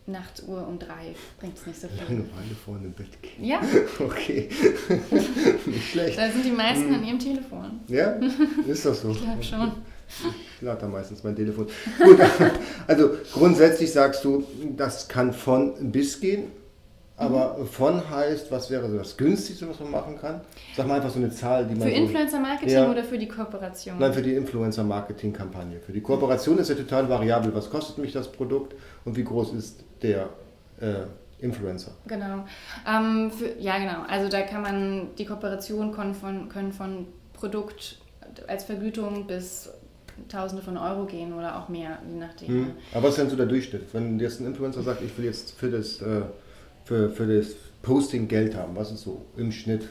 Nachtsuhr 0.08 0.68
um 0.68 0.80
drei 0.80 1.16
bringt 1.40 1.58
es 1.58 1.66
nicht 1.66 1.80
so 1.80 1.88
viel. 1.88 2.00
Langeweile 2.00 2.56
vor 2.66 2.78
dem 2.78 2.92
Bett 2.92 3.22
gehen. 3.22 3.46
Ja. 3.46 3.62
Okay. 4.00 4.50
nicht 5.66 5.92
schlecht. 5.92 6.18
Da 6.18 6.30
sind 6.30 6.44
die 6.44 6.52
meisten 6.52 6.88
hm. 6.88 6.96
an 6.96 7.04
ihrem 7.04 7.20
Telefon. 7.20 7.80
Ja, 7.88 8.20
ist 8.68 8.86
das 8.86 9.02
so? 9.02 9.12
Ich 9.12 9.22
glaube 9.22 9.44
schon. 9.44 9.72
Ich 10.56 10.62
lade 10.62 10.82
da 10.82 10.88
meistens 10.88 11.24
mein 11.24 11.36
Telefon. 11.36 11.68
Gut, 12.04 12.20
also 12.88 13.12
grundsätzlich 13.34 13.92
sagst 13.92 14.24
du, 14.24 14.44
das 14.76 15.08
kann 15.08 15.34
von 15.34 15.92
bis 15.92 16.20
gehen. 16.20 16.52
Aber 17.22 17.58
mhm. 17.58 17.68
von 17.68 18.10
heißt, 18.10 18.52
was 18.52 18.72
wäre 18.72 18.90
so 18.90 18.98
das 18.98 19.16
günstigste, 19.16 19.70
was 19.70 19.80
man 19.80 19.92
machen 19.92 20.18
kann? 20.20 20.42
Sag 20.76 20.88
mal 20.88 20.96
einfach 20.96 21.12
so 21.12 21.20
eine 21.20 21.30
Zahl, 21.30 21.68
die 21.68 21.76
man. 21.76 21.88
Für 21.88 21.94
so, 21.94 22.02
Influencer-Marketing 22.02 22.74
ja, 22.74 22.90
oder 22.90 23.04
für 23.04 23.18
die 23.20 23.28
Kooperation? 23.28 24.00
Nein, 24.00 24.12
für 24.12 24.24
die 24.24 24.34
Influencer-Marketing-Kampagne. 24.34 25.80
Für 25.82 25.92
die 25.92 26.02
Kooperation 26.02 26.58
ist 26.58 26.70
ja 26.70 26.76
total 26.76 27.08
variabel. 27.10 27.54
Was 27.54 27.70
kostet 27.70 28.00
mich 28.00 28.12
das 28.12 28.32
Produkt 28.32 28.74
und 29.06 29.16
wie 29.18 29.24
groß 29.24 29.54
ist 29.54 29.84
der 30.02 30.30
äh, 30.80 31.04
Influencer? 31.40 31.92
Genau. 32.08 32.46
Ähm, 32.90 33.30
für, 33.30 33.56
ja, 33.60 33.78
genau. 33.78 34.04
Also 34.08 34.28
da 34.28 34.42
kann 34.42 34.64
man 34.64 35.10
die 35.16 35.26
Kooperation 35.26 35.92
können 35.92 36.16
von, 36.16 36.50
können 36.50 36.72
von 36.72 37.06
Produkt 37.34 38.00
als 38.48 38.64
Vergütung 38.64 39.28
bis 39.28 39.70
Tausende 40.30 40.64
von 40.64 40.78
Euro 40.78 41.06
gehen 41.06 41.34
oder 41.34 41.60
auch 41.60 41.70
mehr, 41.70 42.00
je 42.12 42.20
nachdem. 42.20 42.48
Hm. 42.48 42.72
Aber 42.94 43.04
was 43.04 43.12
ist 43.12 43.20
denn 43.20 43.30
so 43.30 43.36
der 43.36 43.46
Durchschnitt? 43.46 43.94
Wenn 43.94 44.20
jetzt 44.20 44.40
ein 44.40 44.48
Influencer 44.48 44.82
sagt, 44.82 45.02
ich 45.02 45.18
will 45.18 45.26
jetzt 45.26 45.52
für 45.52 45.70
das, 45.70 46.02
äh, 46.02 46.22
für, 46.86 47.10
für 47.10 47.28
das 47.28 47.54
Posting 47.82 48.28
Geld 48.28 48.56
haben, 48.56 48.76
was 48.76 48.92
ist 48.92 49.02
so 49.02 49.26
im 49.38 49.52
Schnitt? 49.52 49.90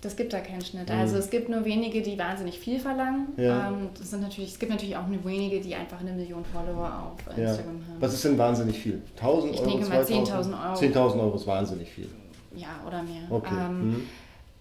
Das 0.00 0.16
gibt 0.16 0.34
da 0.34 0.40
keinen 0.40 0.62
Schnitt. 0.62 0.90
Hm. 0.90 0.98
Also 0.98 1.16
es 1.16 1.30
gibt 1.30 1.48
nur 1.48 1.64
wenige, 1.64 2.02
die 2.02 2.18
wahnsinnig 2.18 2.58
viel 2.58 2.78
verlangen. 2.78 3.28
Ja. 3.38 3.68
Ähm, 3.68 3.88
das 3.98 4.10
sind 4.10 4.20
natürlich, 4.20 4.52
es 4.52 4.58
gibt 4.58 4.70
natürlich 4.70 4.96
auch 4.96 5.06
nur 5.06 5.24
wenige, 5.24 5.60
die 5.60 5.74
einfach 5.74 6.00
eine 6.00 6.12
Million 6.12 6.44
Follower 6.44 7.14
auf 7.14 7.36
Instagram 7.36 7.80
ja. 7.80 7.94
haben. 7.94 8.00
Was 8.00 8.12
ist 8.12 8.24
denn 8.24 8.36
wahnsinnig 8.36 8.78
viel? 8.78 9.00
1000 9.16 9.54
Euro? 9.54 9.64
Ich 9.66 9.72
denke 9.72 9.88
mal 9.88 10.02
10.000 10.02 10.36
Euro. 10.36 11.10
10.000 11.10 11.20
Euro 11.20 11.36
ist 11.36 11.46
wahnsinnig 11.46 11.90
viel. 11.90 12.08
Ja, 12.54 12.68
oder 12.86 13.02
mehr. 13.02 13.22
Okay. 13.30 13.54
Ähm, 13.58 13.90
mhm. 13.90 14.02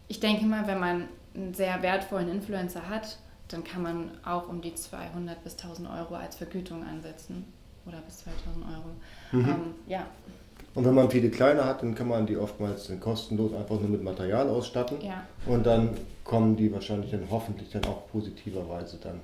Ich 0.07 0.19
denke 0.19 0.45
mal, 0.45 0.65
wenn 0.65 0.79
man 0.79 1.03
einen 1.35 1.53
sehr 1.53 1.81
wertvollen 1.81 2.29
Influencer 2.29 2.87
hat, 2.87 3.17
dann 3.53 3.63
kann 3.63 3.83
man 3.83 4.11
auch 4.25 4.49
um 4.49 4.61
die 4.61 4.73
200 4.73 5.43
bis 5.43 5.53
1000 5.57 5.89
Euro 5.89 6.15
als 6.15 6.35
Vergütung 6.35 6.83
ansetzen. 6.83 7.45
Oder 7.85 7.99
bis 8.01 8.19
2000 8.19 8.65
Euro. 8.65 9.43
Mhm. 9.43 9.49
Ähm, 9.49 9.73
ja. 9.87 10.05
Und 10.73 10.85
wenn 10.85 10.95
man 10.95 11.09
viele 11.09 11.29
kleine 11.29 11.65
hat, 11.65 11.83
dann 11.83 11.93
kann 11.93 12.07
man 12.07 12.25
die 12.25 12.37
oftmals 12.37 12.91
kostenlos 12.99 13.53
einfach 13.53 13.79
nur 13.79 13.89
mit 13.89 14.03
Material 14.03 14.49
ausstatten. 14.49 15.01
Ja. 15.01 15.23
Und 15.45 15.65
dann 15.65 15.89
kommen 16.23 16.55
die 16.55 16.71
wahrscheinlich 16.71 17.11
dann 17.11 17.27
hoffentlich 17.29 17.69
dann 17.69 17.85
auch 17.85 18.07
positiverweise 18.11 18.97
dann 18.97 19.19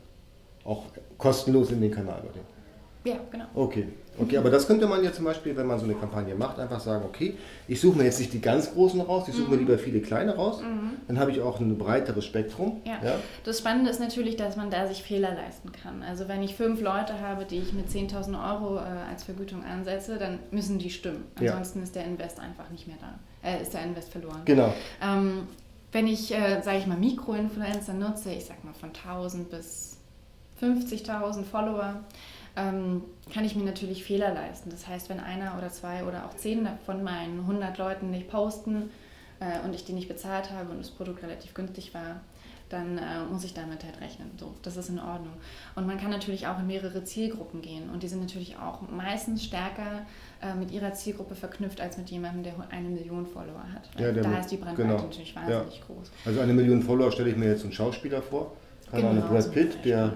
auch 0.63 0.83
kostenlos 1.17 1.71
in 1.71 1.81
den 1.81 1.91
Kanal 1.91 2.21
bei 2.21 2.33
denen. 2.33 2.58
Ja, 3.05 3.15
genau. 3.31 3.45
Okay, 3.55 3.87
okay, 4.19 4.37
aber 4.37 4.49
das 4.49 4.67
könnte 4.67 4.85
man 4.85 5.01
ja 5.03 5.13
zum 5.13 5.23
Beispiel, 5.23 5.55
wenn 5.55 5.65
man 5.65 5.79
so 5.79 5.85
eine 5.85 5.93
Kampagne 5.93 6.35
macht, 6.35 6.59
einfach 6.59 6.81
sagen, 6.81 7.05
okay, 7.05 7.37
ich 7.67 7.79
suche 7.79 7.97
mir 7.97 8.03
jetzt 8.03 8.19
nicht 8.19 8.33
die 8.33 8.41
ganz 8.41 8.73
großen 8.73 8.99
raus, 8.99 9.27
ich 9.29 9.35
suche 9.35 9.45
mhm. 9.45 9.51
mir 9.51 9.57
lieber 9.57 9.77
viele 9.77 10.01
kleine 10.01 10.35
raus, 10.35 10.61
mhm. 10.61 10.97
dann 11.07 11.17
habe 11.17 11.31
ich 11.31 11.39
auch 11.39 11.61
ein 11.61 11.77
breiteres 11.77 12.25
Spektrum. 12.25 12.81
Ja. 12.85 12.99
ja. 13.01 13.15
Das 13.45 13.59
Spannende 13.59 13.89
ist 13.89 14.01
natürlich, 14.01 14.35
dass 14.35 14.57
man 14.57 14.69
da 14.69 14.85
sich 14.87 15.01
Fehler 15.01 15.33
leisten 15.33 15.71
kann. 15.71 16.03
Also 16.03 16.27
wenn 16.27 16.43
ich 16.43 16.55
fünf 16.55 16.81
Leute 16.81 17.21
habe, 17.21 17.45
die 17.45 17.59
ich 17.59 17.71
mit 17.71 17.87
10.000 17.89 18.51
Euro 18.51 18.77
äh, 18.77 18.81
als 19.09 19.23
Vergütung 19.23 19.63
ansetze, 19.63 20.17
dann 20.17 20.39
müssen 20.51 20.77
die 20.77 20.89
stimmen. 20.89 21.23
Ansonsten 21.35 21.79
ja. 21.79 21.83
ist 21.83 21.95
der 21.95 22.03
Invest 22.03 22.39
einfach 22.39 22.69
nicht 22.69 22.87
mehr 22.87 22.97
da, 22.99 23.49
äh, 23.49 23.61
ist 23.61 23.73
der 23.73 23.83
Invest 23.83 24.11
verloren. 24.11 24.41
Genau. 24.43 24.73
Ähm, 25.01 25.47
wenn 25.93 26.05
ich, 26.05 26.33
äh, 26.33 26.61
sage 26.61 26.79
ich 26.79 26.85
mal, 26.85 26.97
Mikroinfluencer 26.97 27.93
nutze, 27.93 28.31
ich 28.31 28.45
sag 28.45 28.63
mal 28.63 28.73
von 28.73 28.91
1.000 28.91 29.45
bis 29.45 29.97
50.000 30.61 31.43
Follower, 31.43 32.01
ähm, 32.55 33.03
kann 33.31 33.45
ich 33.45 33.55
mir 33.55 33.63
natürlich 33.63 34.03
Fehler 34.03 34.33
leisten. 34.33 34.69
Das 34.69 34.87
heißt, 34.87 35.09
wenn 35.09 35.19
einer 35.19 35.57
oder 35.57 35.69
zwei 35.69 36.03
oder 36.03 36.25
auch 36.25 36.35
zehn 36.35 36.67
von 36.85 37.03
meinen 37.03 37.41
100 37.41 37.77
Leuten 37.77 38.11
nicht 38.11 38.29
posten 38.29 38.89
äh, 39.39 39.65
und 39.65 39.73
ich 39.75 39.85
die 39.85 39.93
nicht 39.93 40.07
bezahlt 40.07 40.51
habe 40.51 40.71
und 40.71 40.79
das 40.79 40.91
Produkt 40.91 41.23
relativ 41.23 41.53
günstig 41.53 41.93
war, 41.93 42.21
dann 42.69 42.97
äh, 42.97 43.01
muss 43.31 43.43
ich 43.43 43.53
damit 43.53 43.83
halt 43.83 43.99
rechnen. 43.99 44.29
So, 44.39 44.53
das 44.61 44.77
ist 44.77 44.89
in 44.89 44.99
Ordnung. 44.99 45.33
Und 45.75 45.87
man 45.87 45.97
kann 45.97 46.11
natürlich 46.11 46.47
auch 46.47 46.59
in 46.59 46.67
mehrere 46.67 47.03
Zielgruppen 47.03 47.61
gehen 47.61 47.89
und 47.89 48.03
die 48.03 48.07
sind 48.07 48.21
natürlich 48.21 48.57
auch 48.57 48.81
meistens 48.89 49.43
stärker 49.43 50.05
äh, 50.41 50.53
mit 50.53 50.71
ihrer 50.71 50.93
Zielgruppe 50.93 51.35
verknüpft 51.35 51.81
als 51.81 51.97
mit 51.97 52.09
jemandem, 52.09 52.43
der 52.43 52.53
eine 52.69 52.89
Million 52.89 53.25
Follower 53.25 53.65
hat. 53.73 53.89
Ja, 53.99 54.11
da 54.11 54.27
mit, 54.27 54.39
ist 54.39 54.51
die 54.51 54.57
Brandweite 54.57 54.87
genau. 54.87 55.01
natürlich 55.01 55.35
wahnsinnig 55.35 55.79
ja. 55.79 55.85
groß. 55.85 56.11
Also 56.25 56.39
eine 56.41 56.53
Million 56.53 56.81
Follower 56.83 57.11
stelle 57.11 57.29
ich 57.29 57.37
mir 57.37 57.49
jetzt 57.49 57.63
einen 57.63 57.73
Schauspieler 57.73 58.21
vor. 58.21 58.55
Keine 58.91 59.09
genau, 59.09 59.27
Brad 59.27 59.51
Pitt, 59.51 59.83
der 59.83 60.13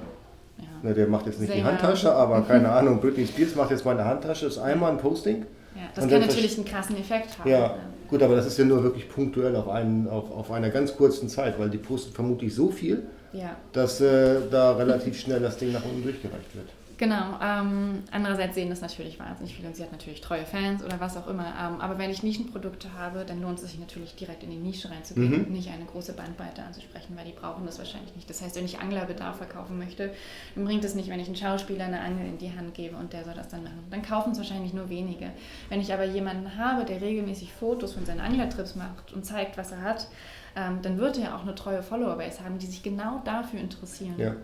ja. 0.63 0.89
Ne, 0.89 0.95
der 0.95 1.07
macht 1.07 1.25
jetzt 1.25 1.39
nicht 1.39 1.51
Sehr 1.51 1.61
die 1.61 1.63
Handtasche, 1.63 2.13
aber 2.13 2.41
keine 2.47 2.69
Ahnung, 2.69 2.99
Britney 2.99 3.27
Spears 3.27 3.55
macht 3.55 3.71
jetzt 3.71 3.85
mal 3.85 3.91
eine 3.91 4.05
Handtasche, 4.05 4.45
das 4.45 4.55
ist 4.55 4.61
einmal 4.61 4.91
ein 4.91 4.97
Posting. 4.97 5.45
Ja, 5.75 5.81
das 5.95 6.07
kann 6.07 6.21
natürlich 6.21 6.55
einen 6.57 6.65
krassen 6.65 6.97
Effekt 6.97 7.39
haben. 7.39 7.49
Ja, 7.49 7.75
gut, 8.09 8.21
aber 8.21 8.35
das 8.35 8.45
ist 8.45 8.57
ja 8.57 8.65
nur 8.65 8.83
wirklich 8.83 9.09
punktuell 9.09 9.55
auf, 9.55 9.67
einen, 9.69 10.07
auf, 10.07 10.31
auf 10.31 10.51
einer 10.51 10.69
ganz 10.69 10.95
kurzen 10.95 11.29
Zeit, 11.29 11.59
weil 11.59 11.69
die 11.69 11.77
postet 11.77 12.13
vermutlich 12.13 12.53
so 12.53 12.69
viel, 12.69 13.03
ja. 13.31 13.55
dass 13.71 13.99
äh, 14.01 14.41
da 14.51 14.73
relativ 14.73 15.19
schnell 15.19 15.39
das 15.39 15.57
Ding 15.57 15.71
nach 15.71 15.83
unten 15.83 16.03
durchgereicht 16.03 16.55
wird. 16.55 16.69
Genau. 17.03 17.37
Ähm, 17.43 18.03
andererseits 18.11 18.55
sehen 18.55 18.69
das 18.69 18.79
natürlich 18.79 19.19
wahnsinnig 19.19 19.53
viele 19.53 19.67
und 19.67 19.75
sie 19.75 19.83
hat 19.83 19.91
natürlich 19.91 20.21
treue 20.21 20.45
Fans 20.45 20.81
oder 20.85 21.01
was 21.01 21.17
auch 21.17 21.27
immer. 21.27 21.47
Ähm, 21.47 21.81
aber 21.81 21.97
wenn 21.97 22.09
ich 22.09 22.23
Nischenprodukte 22.23 22.93
habe, 22.97 23.25
dann 23.25 23.41
lohnt 23.41 23.59
es 23.59 23.71
sich 23.71 23.77
natürlich 23.77 24.15
direkt 24.15 24.41
in 24.41 24.51
die 24.51 24.55
Nische 24.55 24.89
reinzugehen 24.89 25.31
mhm. 25.31 25.43
und 25.43 25.51
nicht 25.51 25.69
eine 25.69 25.83
große 25.83 26.13
Bandbreite 26.13 26.63
anzusprechen, 26.63 27.17
weil 27.17 27.25
die 27.25 27.33
brauchen 27.33 27.65
das 27.65 27.77
wahrscheinlich 27.77 28.15
nicht. 28.15 28.29
Das 28.29 28.41
heißt, 28.41 28.55
wenn 28.55 28.63
ich 28.63 28.79
Anglerbedarf 28.79 29.35
verkaufen 29.35 29.77
möchte, 29.77 30.13
dann 30.55 30.63
bringt 30.63 30.85
es 30.85 30.95
nicht, 30.95 31.09
wenn 31.09 31.19
ich 31.19 31.27
einen 31.27 31.35
Schauspieler 31.35 31.83
eine 31.83 31.99
Angel 31.99 32.25
in 32.25 32.37
die 32.37 32.55
Hand 32.55 32.73
gebe 32.73 32.95
und 32.95 33.11
der 33.11 33.25
soll 33.25 33.33
das 33.33 33.49
dann 33.49 33.63
machen. 33.63 33.83
Dann 33.91 34.01
kaufen 34.01 34.31
es 34.31 34.37
wahrscheinlich 34.37 34.73
nur 34.73 34.87
wenige. 34.87 35.29
Wenn 35.67 35.81
ich 35.81 35.93
aber 35.93 36.05
jemanden 36.05 36.57
habe, 36.57 36.85
der 36.85 37.01
regelmäßig 37.01 37.51
Fotos 37.51 37.91
von 37.91 38.05
seinen 38.05 38.21
Anglertrips 38.21 38.75
macht 38.75 39.11
und 39.11 39.25
zeigt, 39.25 39.57
was 39.57 39.73
er 39.73 39.81
hat, 39.81 40.07
ähm, 40.55 40.79
dann 40.81 40.97
wird 40.97 41.17
er 41.17 41.35
auch 41.35 41.41
eine 41.41 41.53
treue 41.53 41.83
Followerbase 41.83 42.45
haben, 42.45 42.59
die 42.59 42.67
sich 42.67 42.81
genau 42.81 43.21
dafür 43.25 43.59
interessieren. 43.59 44.15
Ja. 44.17 44.35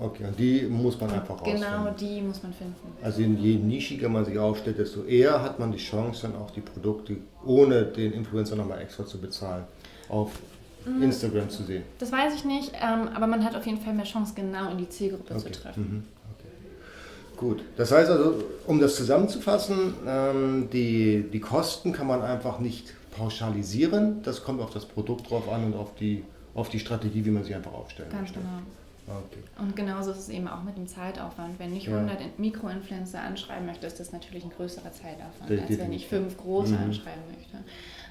Okay, 0.00 0.24
und 0.26 0.38
die 0.38 0.62
muss 0.62 1.00
man 1.00 1.10
einfach 1.10 1.40
rausfinden. 1.40 1.62
Genau, 1.62 1.90
die 1.98 2.20
muss 2.20 2.42
man 2.42 2.52
finden. 2.52 2.74
Also 3.02 3.20
je 3.20 3.56
nischiger 3.56 4.08
man 4.08 4.24
sich 4.24 4.38
aufstellt, 4.38 4.78
desto 4.78 5.02
eher 5.02 5.42
hat 5.42 5.58
man 5.58 5.72
die 5.72 5.78
Chance, 5.78 6.22
dann 6.22 6.36
auch 6.36 6.50
die 6.52 6.60
Produkte 6.60 7.16
ohne 7.44 7.82
den 7.82 8.12
Influencer 8.12 8.54
nochmal 8.54 8.80
extra 8.80 9.04
zu 9.04 9.18
bezahlen, 9.18 9.64
auf 10.08 10.30
mhm. 10.86 11.02
Instagram 11.02 11.50
zu 11.50 11.64
sehen. 11.64 11.82
Das 11.98 12.12
weiß 12.12 12.34
ich 12.34 12.44
nicht, 12.44 12.72
ähm, 12.74 13.08
aber 13.12 13.26
man 13.26 13.44
hat 13.44 13.56
auf 13.56 13.66
jeden 13.66 13.80
Fall 13.80 13.92
mehr 13.92 14.04
Chance, 14.04 14.34
genau 14.36 14.70
in 14.70 14.78
die 14.78 14.88
Zielgruppe 14.88 15.34
okay. 15.34 15.50
zu 15.52 15.60
treffen. 15.62 15.82
Mhm. 15.82 16.18
Gut, 17.36 17.62
das 17.76 17.92
heißt 17.92 18.10
also, 18.10 18.42
um 18.66 18.80
das 18.80 18.96
zusammenzufassen, 18.96 19.94
ähm, 20.04 20.68
die, 20.72 21.24
die 21.32 21.38
Kosten 21.38 21.92
kann 21.92 22.08
man 22.08 22.20
einfach 22.20 22.58
nicht 22.58 22.94
pauschalisieren. 23.16 24.22
Das 24.24 24.42
kommt 24.42 24.60
auf 24.60 24.70
das 24.70 24.86
Produkt 24.86 25.30
drauf 25.30 25.48
an 25.48 25.66
und 25.66 25.74
auf 25.76 25.94
die, 25.94 26.24
auf 26.54 26.68
die 26.68 26.80
Strategie, 26.80 27.24
wie 27.24 27.30
man 27.30 27.44
sich 27.44 27.54
einfach 27.54 27.72
aufstellen 27.72 28.10
Ganz 28.10 28.22
möchte. 28.22 28.40
genau. 28.40 28.62
Okay. 29.08 29.42
Und 29.58 29.74
genauso 29.74 30.10
ist 30.10 30.18
es 30.18 30.28
eben 30.28 30.48
auch 30.48 30.62
mit 30.62 30.76
dem 30.76 30.86
Zeitaufwand. 30.86 31.58
Wenn 31.58 31.74
ich 31.74 31.88
100 31.88 32.20
ja. 32.20 32.26
Mikroinfluencer 32.36 33.20
anschreiben 33.20 33.66
möchte, 33.66 33.86
ist 33.86 33.98
das 33.98 34.12
natürlich 34.12 34.44
ein 34.44 34.50
größerer 34.50 34.92
Zeitaufwand, 34.92 35.50
als 35.50 35.78
wenn 35.78 35.92
ich 35.92 36.06
fünf 36.06 36.36
große 36.36 36.74
mhm. 36.74 36.84
anschreiben 36.84 37.22
möchte. 37.28 37.56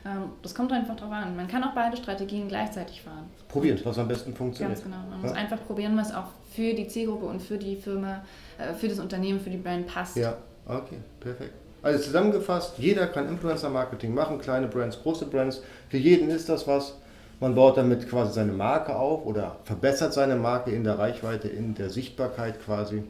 Ähm, 0.06 0.30
das 0.42 0.56
kommt 0.56 0.72
einfach 0.72 0.96
drauf 0.96 1.12
an. 1.12 1.36
Man 1.36 1.48
kann 1.48 1.64
auch 1.64 1.74
beide 1.74 1.98
Strategien 1.98 2.48
gleichzeitig 2.48 3.02
fahren. 3.02 3.30
Probieren, 3.48 3.80
was 3.84 3.98
am 3.98 4.08
besten 4.08 4.34
funktioniert. 4.34 4.78
Ganz 4.78 4.84
genau. 4.84 5.02
Man 5.10 5.22
ja. 5.22 5.28
muss 5.28 5.38
einfach 5.38 5.64
probieren, 5.66 5.96
was 5.98 6.14
auch 6.14 6.28
für 6.52 6.74
die 6.74 6.88
Zielgruppe 6.88 7.26
und 7.26 7.42
für 7.42 7.58
die 7.58 7.76
Firma, 7.76 8.24
äh, 8.58 8.74
für 8.74 8.88
das 8.88 9.00
Unternehmen, 9.00 9.40
für 9.40 9.50
die 9.50 9.58
Brand 9.58 9.88
passt. 9.88 10.18
Ja, 10.18 10.38
okay, 10.66 10.98
perfekt. 11.20 11.54
Also 11.82 12.04
zusammengefasst, 12.04 12.80
jeder 12.80 13.08
kann 13.08 13.30
Influencer-Marketing 13.30 14.14
machen, 14.14 14.40
kleine 14.40 14.68
Brands, 14.68 15.02
große 15.02 15.26
Brands. 15.28 15.62
Für 15.90 15.98
jeden 15.98 16.30
ist 16.30 16.50
das 16.50 16.68
was. 16.68 16.96
Man 17.39 17.54
baut 17.54 17.78
damit 17.78 18.10
quasi 18.10 18.34
seine 18.34 18.52
Marke 18.52 18.95
auf 18.95 19.26
oder 19.26 19.58
verbessert 19.63 20.13
seine 20.13 20.36
Marke 20.36 20.71
in 20.71 20.84
der 20.84 20.97
Reichweite, 20.97 21.47
in 21.47 21.76
der 21.76 21.89
Sichtbarkeit 21.89 22.63
quasi. 22.63 23.04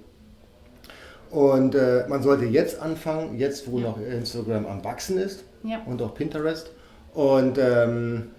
Und 1.29 1.75
äh, 1.75 2.05
man 2.07 2.21
sollte 2.21 2.45
jetzt 2.45 2.81
anfangen, 2.81 3.37
jetzt 3.37 3.69
wo 3.71 3.79
ja. 3.79 3.87
noch 3.87 3.99
Instagram 3.99 4.65
am 4.65 4.83
Wachsen 4.83 5.17
ist 5.17 5.43
ja. 5.63 5.81
und 5.85 6.01
auch 6.01 6.13
Pinterest. 6.13 6.71
Und 7.13 7.57
ähm, 7.57 8.31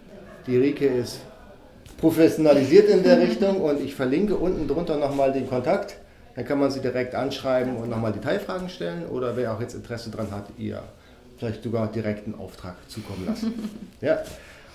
die 0.47 0.59
Rike 0.59 0.87
ist 0.87 1.21
professionalisiert 1.99 2.89
in 2.89 3.03
der 3.03 3.19
Richtung 3.21 3.61
und 3.61 3.81
ich 3.81 3.95
verlinke 3.95 4.37
unten 4.37 4.69
drunter 4.69 4.97
nochmal 4.97 5.33
den 5.33 5.49
Kontakt. 5.49 5.97
Dann 6.35 6.45
kann 6.45 6.61
man 6.61 6.71
sie 6.71 6.81
direkt 6.81 7.15
anschreiben 7.15 7.77
und 7.77 7.91
nochmal 7.91 8.13
Detailfragen 8.13 8.69
stellen 8.69 9.07
oder 9.07 9.37
wer 9.37 9.55
auch 9.55 9.61
jetzt 9.61 9.75
Interesse 9.75 10.11
daran 10.11 10.31
hat, 10.31 10.45
ihr 10.57 10.83
vielleicht 11.37 11.63
sogar 11.63 11.91
direkt 11.91 12.27
einen 12.27 12.37
Auftrag 12.37 12.77
zukommen 12.89 13.27
lassen. 13.27 13.71
ja. 14.01 14.19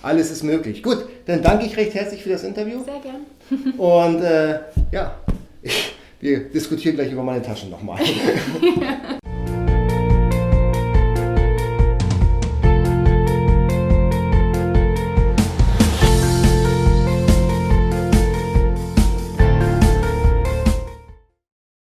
Alles 0.04 0.30
ist 0.30 0.42
möglich. 0.42 0.82
Gut, 0.82 1.06
dann 1.24 1.42
danke 1.42 1.64
ich 1.64 1.76
recht 1.78 1.94
herzlich 1.94 2.22
für 2.22 2.28
das 2.28 2.44
Interview. 2.44 2.84
Sehr 2.84 3.00
gern. 3.00 3.78
Und 3.78 4.22
äh, 4.22 4.60
ja, 4.92 5.18
wir 6.20 6.40
diskutieren 6.40 6.96
gleich 6.96 7.10
über 7.10 7.22
meine 7.22 7.40
Taschen 7.40 7.70
nochmal. 7.70 8.00